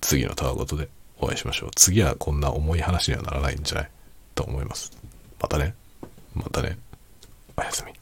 [0.00, 0.88] 次のタワごとで
[1.18, 1.70] お会いしましょう。
[1.74, 3.90] 次はこんな重い話にはならないんじゃない？
[4.34, 4.92] と思います。
[5.40, 5.74] またね。
[6.34, 6.78] またね。
[7.56, 7.92] おやすみ。